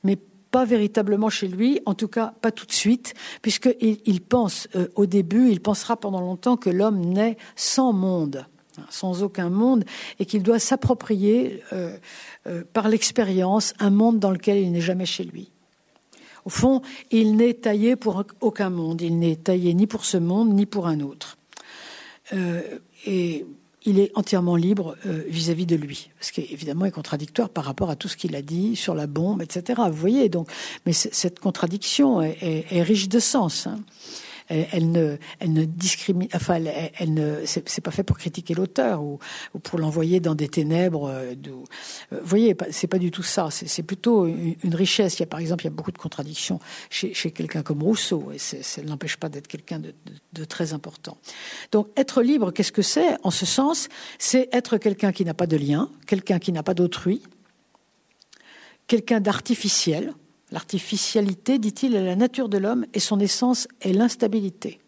[0.04, 0.18] mais
[0.52, 4.88] pas véritablement chez lui, en tout cas pas tout de suite, puisqu'il il pense euh,
[4.96, 8.46] au début, il pensera pendant longtemps que l'homme naît sans monde,
[8.78, 9.84] hein, sans aucun monde,
[10.20, 11.98] et qu'il doit s'approprier euh,
[12.48, 15.52] euh, par l'expérience un monde dans lequel il n'est jamais chez lui.
[16.46, 16.82] Au fond,
[17.12, 20.88] il n'est taillé pour aucun monde, il n'est taillé ni pour ce monde ni pour
[20.88, 21.38] un autre.
[23.88, 27.90] Il est entièrement libre euh, vis-à-vis de lui, ce qui évidemment est contradictoire par rapport
[27.90, 29.82] à tout ce qu'il a dit sur la bombe, etc.
[29.88, 30.50] Vous voyez, donc,
[30.86, 33.66] mais cette contradiction est, riche de sens.
[33.66, 33.80] Hein
[34.50, 36.62] elle, ne, elle ne discrimine, enfin,
[37.00, 39.20] elle, ne, c'est pas fait pour critiquer l'auteur ou,
[39.64, 41.10] pour l'envoyer dans des ténèbres.
[41.10, 41.34] Euh,
[42.12, 43.50] euh, vous voyez, c'est pas du tout ça.
[43.52, 45.18] C'est plutôt une, richesse.
[45.18, 48.32] Il y a, par exemple, il y a beaucoup de contradictions chez, quelqu'un comme Rousseau,
[48.34, 49.94] et ça ne l'empêche pas d'être quelqu'un de,
[50.34, 51.18] de, très important.
[51.72, 55.48] Donc, être libre, qu'est-ce que c'est En ce sens, c'est être quelqu'un qui n'a pas
[55.48, 57.22] de lien, quelqu'un qui n'a pas d'autrui,
[58.88, 60.14] quelqu'un d'artificiel,
[60.52, 64.80] L'artificialité, dit-il, est la nature de l'homme et son essence est l'instabilité.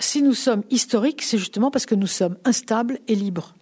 [0.00, 3.54] Si nous sommes historiques, c'est justement parce que nous sommes instables et libres.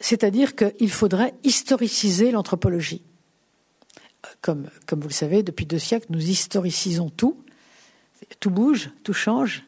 [0.00, 3.02] C'est-à-dire qu'il faudrait historiciser l'anthropologie.
[4.42, 7.42] Comme, vous le savez, depuis deux siècles, nous historicisons tout.
[8.40, 9.64] Tout bouge, tout change.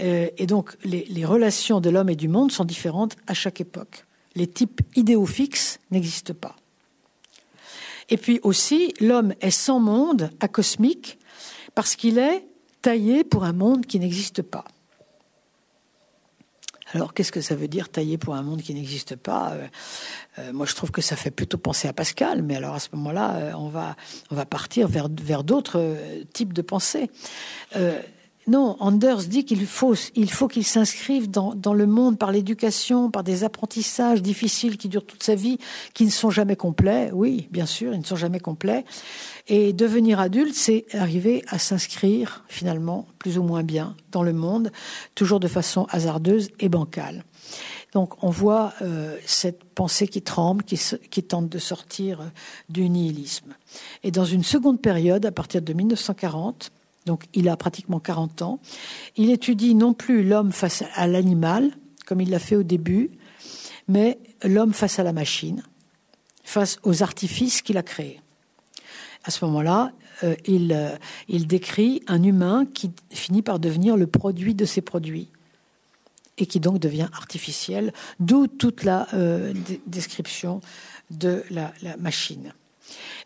[0.00, 4.06] Euh, et donc, les relations de l'homme et du monde sont différentes à chaque époque
[4.36, 6.54] les types idéaux fixes n'existent pas.
[8.08, 11.18] Et puis aussi, l'homme est sans monde, acosmique,
[11.74, 12.46] parce qu'il est
[12.82, 14.64] taillé pour un monde qui n'existe pas.
[16.92, 19.52] Alors, qu'est-ce que ça veut dire taillé pour un monde qui n'existe pas?
[19.52, 19.66] Euh,
[20.38, 22.90] euh, Moi, je trouve que ça fait plutôt penser à Pascal, mais alors à ce
[22.92, 23.96] moment-là, euh, on, va,
[24.46, 25.96] partir vers, vers d'autres
[26.32, 27.10] types de pensées.
[28.48, 33.24] Non, Anders dit qu'il faut il faut qu'il s'inscrive dans, le monde par l'éducation, par
[33.24, 35.58] des apprentissages difficiles qui durent toute sa vie,
[35.94, 37.10] qui ne sont jamais complets.
[37.12, 38.84] Oui, bien sûr, ils ne sont jamais complets.
[39.48, 44.70] Et devenir adulte, c'est arriver à s'inscrire finalement plus ou moins bien dans le monde,
[45.16, 47.24] toujours de façon hasardeuse et bancale.
[47.94, 50.80] Donc on voit euh, cette pensée qui tremble, qui,
[51.10, 52.30] qui, tente de sortir
[52.68, 53.54] du nihilisme.
[54.04, 56.70] Et dans une seconde période, à partir de 1940,
[57.06, 58.60] donc il a pratiquement 40 ans.
[59.16, 61.70] Il étudie non plus l'homme face à l'animal,
[62.04, 63.10] comme il l'a fait au début,
[63.88, 65.62] mais l'homme face à la machine,
[66.44, 68.20] face aux artifices qu'il a créés.
[69.24, 69.92] À ce moment-là,
[70.24, 70.96] euh, il, euh,
[71.28, 75.28] il décrit un humain qui finit par devenir le produit de ses produits
[76.38, 79.54] et qui donc devient artificiel, d'où toute la euh,
[79.86, 80.60] description
[81.10, 82.52] de la machine.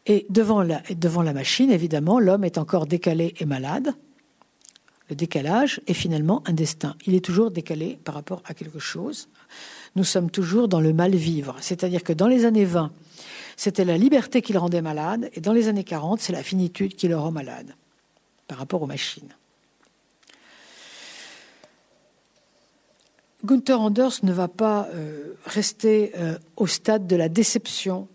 [0.06, 3.94] Et devant la, machine, évidemment, l'homme est encore décalé et malade.
[5.08, 6.96] Le décalage est finalement un destin.
[7.06, 9.28] Il est toujours décalé par rapport à quelque chose.
[9.96, 11.56] Nous sommes toujours dans le mal-vivre.
[11.60, 12.92] C'est-à-dire que dans les années 20,
[13.56, 16.94] c'était la liberté qui le rendait malade, et dans les années 40, c'est la finitude
[16.94, 17.74] qui le rend malade
[18.46, 19.34] par rapport aux machines.
[23.44, 28.08] Gunther Anders ne va pas euh, rester euh, au stade de la déception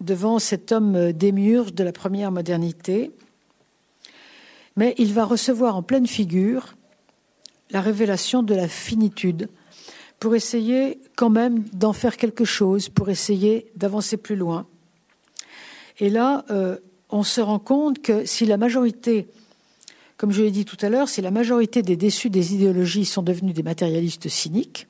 [0.00, 3.10] devant cet homme démiurge de la première modernité,
[4.76, 6.76] mais il va recevoir en pleine figure
[7.70, 9.48] la révélation de la finitude
[10.20, 14.66] pour essayer quand même d'en faire quelque chose, pour essayer d'avancer plus loin.
[15.98, 16.78] Et là, euh,
[17.10, 19.26] on se rend compte que si la majorité,
[20.16, 23.22] comme je l'ai dit tout à l'heure, si la majorité des déçus des idéologies sont
[23.22, 24.86] devenus des matérialistes cyniques,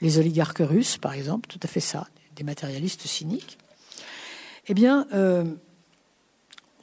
[0.00, 3.58] les oligarques russes, par exemple, tout à fait ça, des matérialistes cyniques,
[4.68, 5.44] eh bien, euh,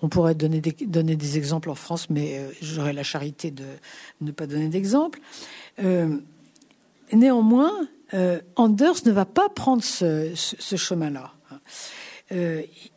[0.01, 3.65] on pourrait donner des, donner des, exemples en France, mais euh, j'aurais la charité de
[4.21, 5.19] ne pas donner d'exemple.
[5.79, 6.17] Euh,
[7.13, 7.87] néanmoins,
[8.55, 10.33] Anders ne va pas prendre ce,
[10.75, 11.33] chemin-là.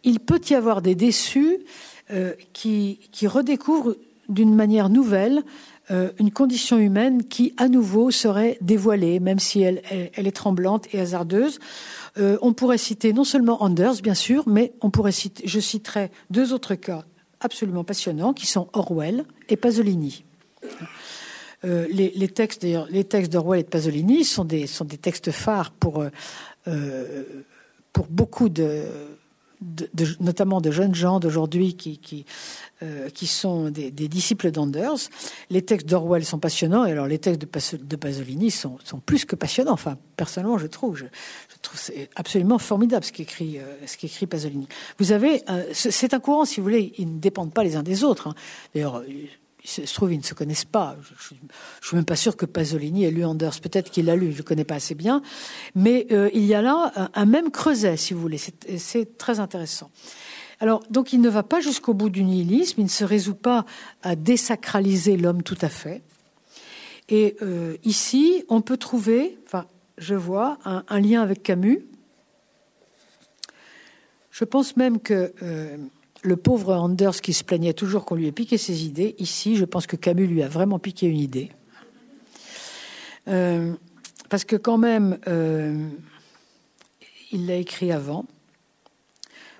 [0.05, 1.59] il peut y avoir des déçus
[2.53, 3.97] qui, qui redécouvrent
[4.29, 5.43] d'une manière nouvelle
[6.19, 11.59] une condition humaine qui, à nouveau, serait dévoilée, même si elle, est tremblante et hasardeuse.
[12.19, 16.11] Euh, on pourrait citer non seulement Anders, bien sûr, mais on pourrait citer, je citerai
[16.31, 17.05] deux autres cas
[17.41, 20.25] absolument passionnants qui sont Orwell et Pasolini.
[21.65, 24.67] Euh, les, textes, d'ailleurs, les textes d'Orwell et de Pasolini sont des,
[25.01, 26.05] textes phares pour,
[26.67, 27.23] euh,
[28.09, 28.85] beaucoup de,
[30.21, 32.25] notamment de jeunes gens d'aujourd'hui qui,
[32.83, 35.11] euh, qui sont des, disciples d'Anders.
[35.51, 39.75] Les textes d'Orwell sont passionnants, et alors les textes de, Pasolini sont, plus que passionnants.
[39.75, 41.05] Enfin, personnellement, je trouve, je,
[41.61, 44.67] trouve c'est absolument formidable ce qu'écrit euh, ce qu'écrit Pasolini.
[44.99, 47.83] Vous avez, euh, c'est un courant, si vous voulez, ils ne dépendent pas les uns
[47.83, 48.29] des autres.
[48.29, 48.35] Hein.
[48.75, 50.97] D'ailleurs, il se trouve, ils ne se connaissent pas.
[51.03, 51.47] Je ne
[51.83, 53.61] suis même pas sûr que Pasolini ait lu Anders.
[53.61, 55.21] Peut-être qu'il l'a lu, je ne connais pas assez bien.
[55.75, 58.39] Mais il y a là un, même creuset, si vous voulez.
[58.39, 59.91] C'est très intéressant.
[60.61, 62.83] Alors, donc, il ne va pas jusqu'au bout du nihilisme.
[62.83, 63.65] Il ne se résout pas
[64.03, 66.03] à désacraliser l'homme tout à fait.
[67.09, 71.81] Et euh, ici, on peut trouver, enfin, je vois un, lien avec Camus.
[74.31, 75.77] Je pense même que euh,
[76.23, 79.65] le pauvre Anders qui se plaignait toujours qu'on lui ait piqué ses idées, ici, je
[79.65, 81.51] pense que Camus lui a vraiment piqué une idée.
[83.29, 83.73] Euh,
[84.29, 85.19] parce que quand même,
[87.33, 88.27] il l'a écrit avant.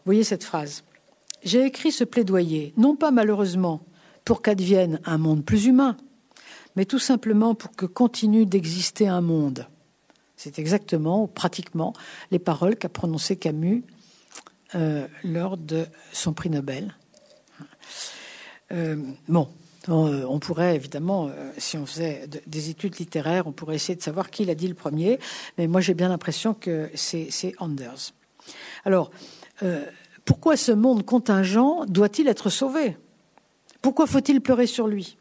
[0.05, 0.85] Voyez cette phrase.
[1.43, 3.81] J'ai écrit ce plaidoyer, non pas malheureusement
[4.25, 5.97] pour qu'advienne un monde plus humain,
[6.77, 9.67] mais tout simplement pour que continue d'exister un monde.
[10.37, 11.93] C'est exactement, ou pratiquement,
[12.31, 13.85] les paroles qu'a prononcées Camus
[14.75, 16.95] euh, lors de son prix Nobel.
[18.73, 18.97] Euh,
[19.29, 19.49] bon,
[19.89, 24.31] euh, on, pourrait évidemment, si on faisait des études littéraires, on pourrait essayer de savoir
[24.31, 25.19] qui l'a dit le premier,
[25.59, 28.13] mais moi j'ai bien l'impression que c'est Anders.
[28.85, 29.11] Alors,
[30.31, 32.97] pourquoi ce monde contingent doit-il être sauvé?
[33.83, 35.17] Pourquoi faut-il pleurer sur lui?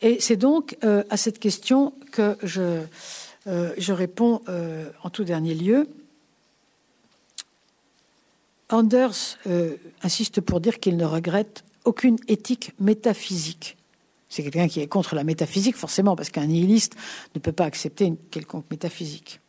[0.00, 2.80] Et c'est donc à cette question que je,
[3.44, 4.40] je réponds
[5.02, 5.90] en tout dernier lieu.
[8.70, 13.76] Anders euh, insiste pour dire qu'il ne regrette aucune éthique métaphysique.
[14.30, 16.96] C'est quelqu'un qui est contre la métaphysique, forcément, parce qu'un nihiliste
[17.34, 19.40] ne peut pas accepter une quelconque métaphysique.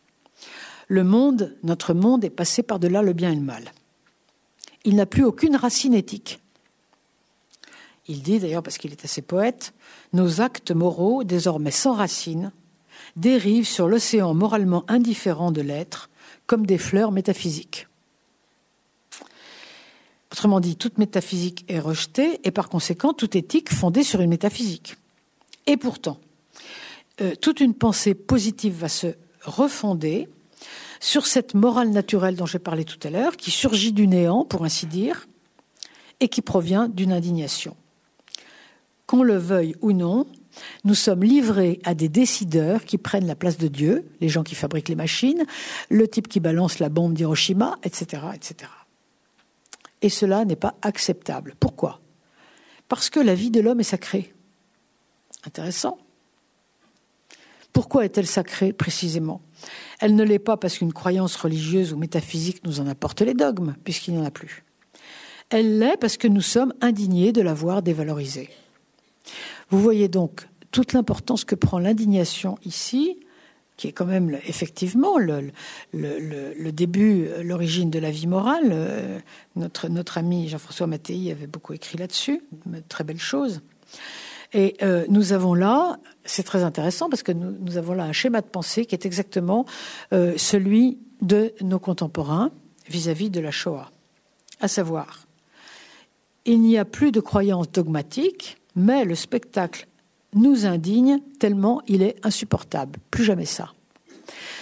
[0.89, 3.71] Le monde, notre monde, est passé par-delà le bien et le mal.
[4.85, 6.39] Il n'a plus aucune racine éthique.
[8.07, 9.73] Il dit d'ailleurs, parce qu'il est assez poète,
[10.11, 12.51] nos actes moraux, désormais sans racine,
[13.15, 16.09] dérivent sur l'océan moralement indifférent de l'être
[16.45, 17.87] comme des fleurs métaphysiques.
[20.31, 24.97] Autrement dit, toute métaphysique est rejetée et par conséquent toute éthique fondée sur une métaphysique.
[25.67, 26.19] Et pourtant,
[27.21, 30.27] euh, toute une pensée positive va se refonder
[31.03, 34.63] sur cette morale naturelle dont j'ai parlé tout à l'heure, qui surgit du néant, pour
[34.63, 35.27] ainsi dire,
[36.21, 37.75] et qui provient d'une indignation.
[39.05, 40.25] Qu'on le veuille ou non,
[40.85, 44.55] nous sommes livrés à des décideurs qui prennent la place de Dieu, les gens qui
[44.55, 45.45] fabriquent les machines,
[45.89, 48.71] le type qui balance la bombe d'Hiroshima, etc., etc.
[50.01, 51.55] Et cela n'est pas acceptable.
[51.59, 51.99] Pourquoi?
[52.87, 54.33] Parce que la vie de l'homme est sacrée.
[55.45, 55.97] Intéressant.
[57.73, 59.41] Pourquoi est-elle sacrée précisément?
[60.03, 63.73] Elle ne l'est pas parce qu'une croyance religieuse ou métaphysique nous en apporte les dogmes,
[63.85, 64.65] puisqu'il n'y en a plus.
[65.49, 68.49] Elle l'est parce que nous sommes indignés de la voir dévalorisée.
[69.69, 73.17] Vous voyez donc toute l'importance que prend l'indignation ici
[73.77, 75.51] qui est quand même effectivement le,
[75.93, 78.71] le, début, l'origine de la vie morale.
[78.71, 79.19] Euh,
[79.55, 82.41] notre, notre ami Jean-François Mattei avait beaucoup écrit là-dessus,
[82.89, 83.61] très belle chose.
[84.53, 88.41] Et euh, nous avons là, c'est très intéressant parce que nous, avons là un schéma
[88.41, 89.65] de pensée qui est exactement
[90.13, 92.51] euh, celui de nos contemporains
[92.87, 93.89] vis-à-vis -vis de la Shoah.
[94.59, 95.25] À savoir,
[96.45, 99.87] il n'y a plus de croyances dogmatiques, mais le spectacle
[100.35, 102.99] nous indigne tellement il est insupportable.
[103.11, 103.73] Plus jamais ça.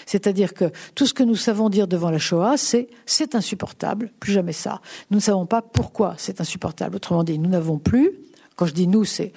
[0.05, 4.33] C'est-à-dire que tout ce que nous savons dire devant la Shoah, c'est c'est insupportable, plus
[4.33, 4.81] jamais ça.
[5.09, 6.95] Nous ne savons pas pourquoi c'est insupportable.
[6.97, 8.11] Autrement dit, nous n'avons plus,
[8.55, 9.31] quand je dis nous, c'est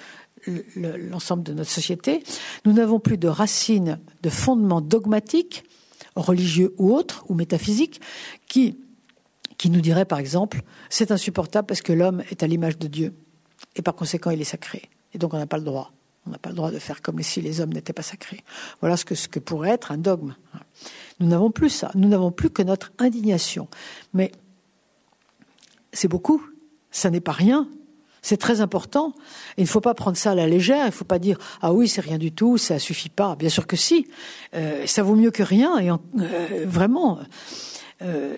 [0.75, 2.23] l'ensemble de notre société,
[2.65, 5.63] nous n'avons plus de racines, de fondements dogmatiques,
[6.15, 8.01] religieux ou autres, ou métaphysiques,
[8.47, 8.77] qui,
[9.57, 13.13] qui nous diraient par exemple, c'est insupportable parce que l'homme est à l'image de Dieu,
[13.75, 15.91] et par conséquent il est sacré, et donc on n'a pas le droit.
[16.27, 18.43] On n'a pas le droit de faire comme si les hommes n'étaient pas sacrés.
[18.81, 20.35] Voilà ce que, ce que pourrait être un dogme.
[21.19, 21.91] Nous n'avons plus ça.
[21.93, 23.67] Nous n'avons plus que notre indignation.
[24.13, 24.31] Mais
[25.93, 26.43] c'est beaucoup.
[26.89, 27.69] Ça n'est pas rien.
[28.25, 29.13] C'est très important.
[29.55, 30.81] il ne faut pas prendre ça à la légère.
[30.85, 33.35] Il ne faut pas dire ah oui c'est rien du tout, ça suffit pas.
[33.35, 34.07] Bien sûr que si.
[34.55, 35.77] Euh, ça vaut mieux que rien.
[35.77, 37.19] Et euh, vraiment,
[38.01, 38.35] euh,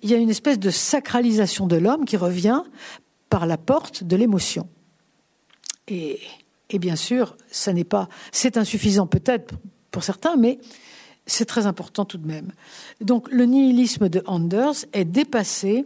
[0.00, 2.62] il y a une espèce de sacralisation de l'homme qui revient
[3.30, 4.68] par la porte de l'émotion.
[5.88, 6.20] Et
[6.68, 9.56] et bien sûr, ça n'est pas, c'est insuffisant peut-être
[9.90, 10.60] pour certains, mais
[11.26, 12.52] c'est très important tout de même.
[13.00, 15.84] Donc le nihilisme de Anders est dépassé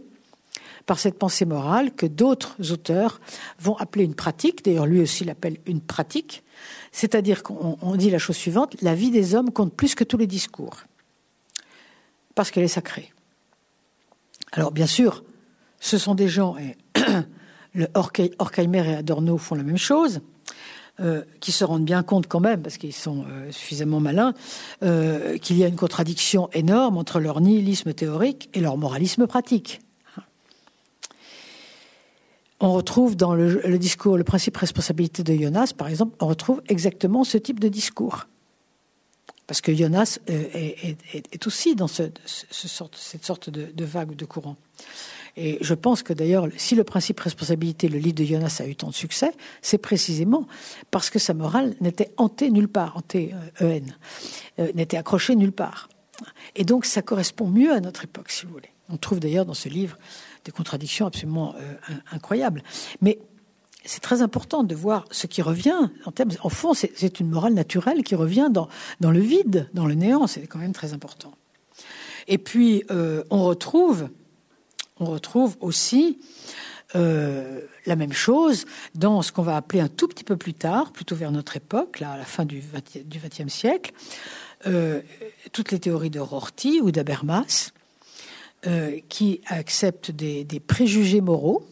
[0.86, 3.20] par cette pensée morale que d'autres auteurs
[3.58, 6.44] vont appeler une pratique, d'ailleurs lui aussi l'appelle une pratique,
[6.92, 10.26] c'est-à-dire qu'on dit la chose suivante, la vie des hommes compte plus que tous les
[10.26, 10.84] discours,
[12.34, 13.12] parce qu'elle est sacrée.
[14.52, 15.24] Alors bien sûr,
[15.80, 16.76] ce sont des gens, et
[17.74, 20.20] le Horkheimer et Adorno font la même chose,
[21.00, 24.32] euh, qui se rendent bien compte quand même, parce qu'ils sont euh, suffisamment malins,
[24.84, 29.80] euh, qu'il y a une contradiction énorme entre leur nihilisme théorique et leur moralisme pratique.
[32.64, 37.22] On retrouve dans le, discours, le principe responsabilité de Jonas, par exemple, on retrouve exactement
[37.22, 38.26] ce type de discours.
[39.46, 44.56] Parce que Jonas est, aussi dans ce, cette sorte de, vague ou de courant.
[45.36, 48.74] Et je pense que d'ailleurs, si le principe responsabilité, le livre de Jonas a eu
[48.74, 50.46] tant de succès, c'est précisément
[50.90, 53.94] parce que sa morale n'était hantée nulle part, hantée euh, EN,
[54.58, 55.90] euh, n'était accrochée nulle part.
[56.56, 58.70] Et donc ça correspond mieux à notre époque, si vous voulez.
[58.88, 59.98] On trouve d'ailleurs dans ce livre
[60.44, 61.74] des contradictions absolument euh,
[62.12, 62.62] incroyables.
[63.00, 63.18] Mais
[63.84, 65.90] c'est très important de voir ce qui revient.
[66.06, 68.68] En, termes, en fond, c'est une morale naturelle qui revient dans,
[69.00, 70.26] dans le vide, dans le néant.
[70.26, 71.34] C'est quand même très important.
[72.28, 74.08] Et puis, on retrouve
[74.98, 76.18] on retrouve aussi
[76.94, 80.92] euh, la même chose dans ce qu'on va appeler un tout petit peu plus tard,
[80.92, 82.62] plutôt vers notre époque, là, à la fin du
[82.94, 83.92] XXe siècle,
[84.66, 85.02] euh,
[85.52, 87.72] toutes les théories de Rorty ou d'Habermas,
[88.66, 91.66] euh, qui acceptent des, préjugés moraux,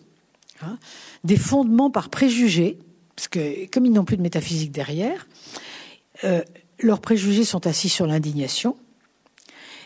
[0.62, 0.78] hein,
[1.24, 2.78] des fondements par préjugés,
[3.16, 5.26] parce que comme ils n'ont plus de métaphysique derrière,
[6.78, 8.76] leurs préjugés sont assis sur l'indignation,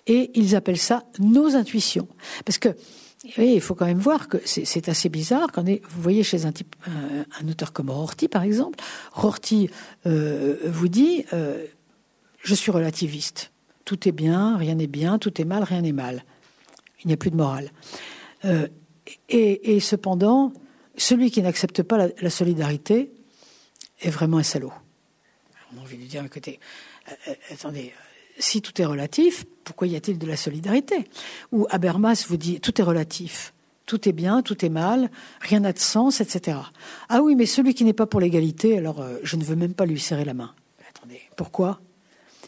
[0.06, 2.08] et ils appellent ça nos intuitions.
[2.44, 2.76] Parce que
[3.38, 6.52] oui, il faut quand même voir que c'est assez bizarre quand vous voyez chez un,
[7.48, 8.78] auteur comme Rorty, par exemple,
[9.12, 9.68] Rorty
[10.06, 11.64] euh, vous dit euh,
[12.42, 13.52] Je suis relativiste.
[13.84, 16.24] Tout est bien, rien n'est bien, tout est mal, rien n'est mal.
[17.02, 17.70] Il n'y a plus de morale.
[18.44, 18.68] Euh,
[19.28, 20.52] et, cependant,
[20.96, 23.12] celui qui n'accepte pas la, solidarité
[24.00, 24.72] est vraiment un salaud.
[25.72, 26.58] On a envie de dire écoutez,
[27.50, 27.92] attendez,
[28.38, 31.08] si tout est relatif, pourquoi y a-t-il de la solidarité?
[31.52, 33.54] Ou Habermas vous dit tout est relatif,
[33.86, 36.58] tout est bien, tout est mal, rien n'a de sens, etc.
[37.08, 39.74] Ah oui, mais celui qui n'est pas pour l'égalité, alors euh, je ne veux même
[39.74, 40.54] pas lui serrer la main.
[40.88, 41.80] Attendez, pourquoi?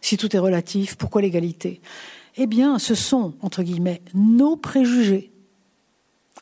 [0.01, 1.81] Si tout est relatif, pourquoi l'égalité?
[2.41, 5.33] Eh bien, ce sont, entre guillemets, nos préjugés,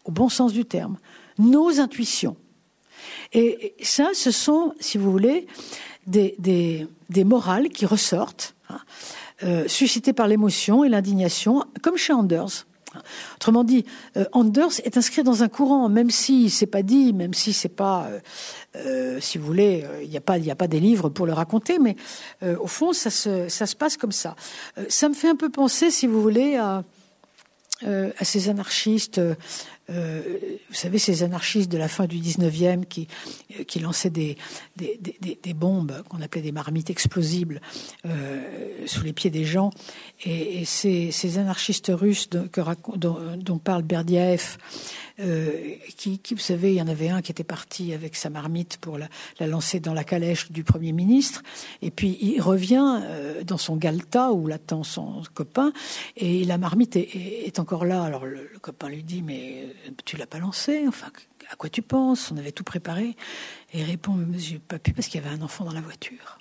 [0.04, 0.98] au bon sens du terme,
[1.38, 2.36] nos intuitions.
[3.32, 5.46] Et ça, ce sont, si vous voulez,
[6.06, 6.86] des,
[7.24, 8.54] morales qui ressortent.
[8.68, 8.80] Hein,
[9.42, 12.66] euh, suscité par l'émotion et l'indignation, comme chez Anders.
[13.36, 13.84] Autrement dit,
[14.16, 17.68] euh, Anders est inscrit dans un courant, même si c'est pas dit, même si c'est
[17.68, 18.08] pas,
[18.76, 21.32] euh, si vous voulez, il n'y a pas, il a pas des livres pour le
[21.32, 21.96] raconter, mais
[22.42, 24.36] au fond, ça se, passe comme ça.
[24.88, 26.84] ça me fait un peu penser, si vous voulez, à
[28.22, 29.20] ces anarchistes
[29.88, 30.22] euh,
[30.68, 33.06] vous savez, ces anarchistes de la fin du 19e qui,
[33.58, 34.36] euh, qui lançaient des,
[34.76, 37.60] des, des, bombes qu'on appelait des marmites explosibles
[38.04, 38.42] euh,
[38.86, 39.70] sous les pieds des gens.
[40.24, 44.58] Et, ces, ces, anarchistes russes dont parle Berdyaev,
[45.20, 48.30] euh, qui, qui, vous savez, il y en avait un qui était parti avec sa
[48.30, 49.08] marmite pour la,
[49.40, 51.42] la lancer dans la calèche du Premier ministre,
[51.82, 55.72] et puis il revient euh, dans son galta où l'attend son copain,
[56.16, 58.02] et la marmite est, est, encore là.
[58.02, 59.68] Alors le, le, copain lui dit, mais
[60.04, 61.08] tu l'as pas lancé, enfin,
[61.50, 62.30] à quoi tu penses?
[62.32, 63.16] On avait tout préparé.
[63.72, 65.80] Et il répond, mais j'ai pas pu parce qu'il y avait un enfant dans la
[65.80, 66.35] voiture.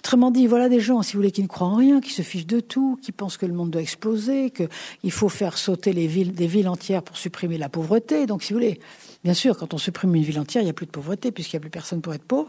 [0.00, 2.22] Autrement dit, voilà des gens, si vous voulez, qui ne croient en rien, qui se
[2.22, 6.06] fichent de tout, qui pensent que le monde doit exploser, qu'il faut faire sauter des
[6.46, 8.24] villes entières pour supprimer la pauvreté.
[8.24, 8.80] Donc, si vous voulez,
[9.24, 11.56] bien sûr, quand on supprime une ville entière, il n'y a plus de pauvreté, puisqu'il
[11.56, 12.48] n'y a plus personne pour être pauvre.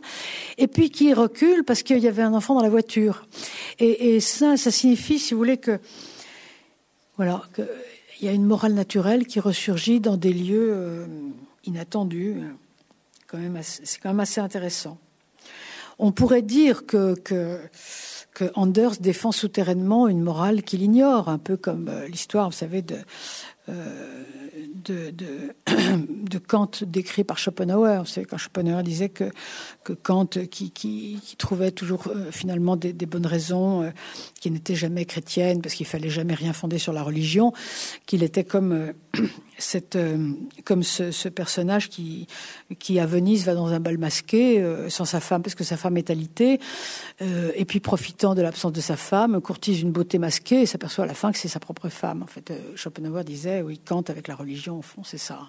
[0.57, 3.25] Et puis qui recule parce qu'il y avait un enfant dans la voiture.
[3.79, 5.79] Et, et ça, ça signifie, si vous voulez, que
[7.17, 11.05] voilà, qu'il y a une morale naturelle qui ressurgit dans des lieux euh,
[11.65, 12.37] inattendus.
[13.61, 14.97] C'est quand même assez intéressant.
[16.03, 17.61] On pourrait dire que,
[18.55, 22.95] Anders défend souterrainement une morale qu'il ignore, un peu comme euh, l'histoire, vous savez, de,
[23.69, 24.23] euh,
[24.83, 25.11] de,
[25.67, 28.03] de, Kant décrit par Schopenhauer.
[28.07, 29.25] C'est quand Schopenhauer disait que,
[29.83, 33.89] que Kant, qui, qui, trouvait toujours euh, finalement des, bonnes raisons, euh,
[34.39, 37.53] qui n'était jamais chrétienne, parce qu'il fallait jamais rien fonder sur la religion,
[38.07, 38.93] qu'il était comme,
[39.59, 39.97] cette,
[40.65, 42.27] comme ce, personnage qui,
[42.79, 45.97] qui, à Venise, va dans un bal masqué sans sa femme, parce que sa femme
[45.97, 46.59] est alitée,
[47.19, 51.07] et puis profitant de l'absence de sa femme, courtise une beauté masquée et s'aperçoit à
[51.07, 52.23] la fin que c'est sa propre femme.
[52.23, 55.39] En fait, Schopenhauer disait oui, Kant avec la religion, au fond, c'est ça.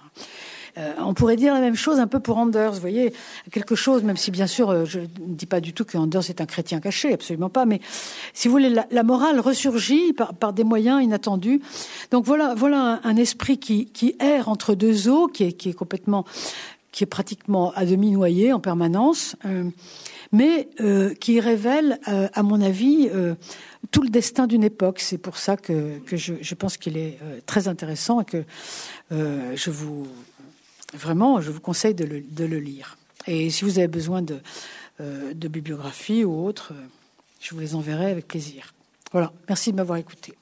[0.78, 3.12] Euh, on pourrait dire la même chose un peu pour Anders, vous voyez,
[3.50, 6.30] quelque chose, même si bien sûr, euh, je ne dis pas du tout que Anders
[6.30, 7.80] est un chrétien caché, absolument pas, mais
[8.32, 11.60] si vous voulez, la, morale ressurgit par, des moyens inattendus.
[12.10, 16.24] Donc voilà, voilà un, esprit qui, erre entre deux eaux, qui est, qui est complètement,
[16.90, 19.64] qui est pratiquement à demi noyé en permanence, euh,
[20.32, 20.68] mais
[21.20, 23.10] qui révèle, à mon avis,
[23.90, 25.00] tout le destin d'une époque.
[25.00, 28.44] C'est pour ça que, je, pense qu'il est très intéressant et que
[29.10, 30.06] je vous
[31.60, 32.04] conseille de
[32.44, 32.96] le, lire.
[33.26, 34.40] Et si vous avez besoin de,
[35.00, 36.86] euh, de bibliographie ou autre, euh,
[37.40, 38.74] je vous les enverrai avec plaisir.
[39.10, 40.34] Voilà, merci de m'avoir écouté.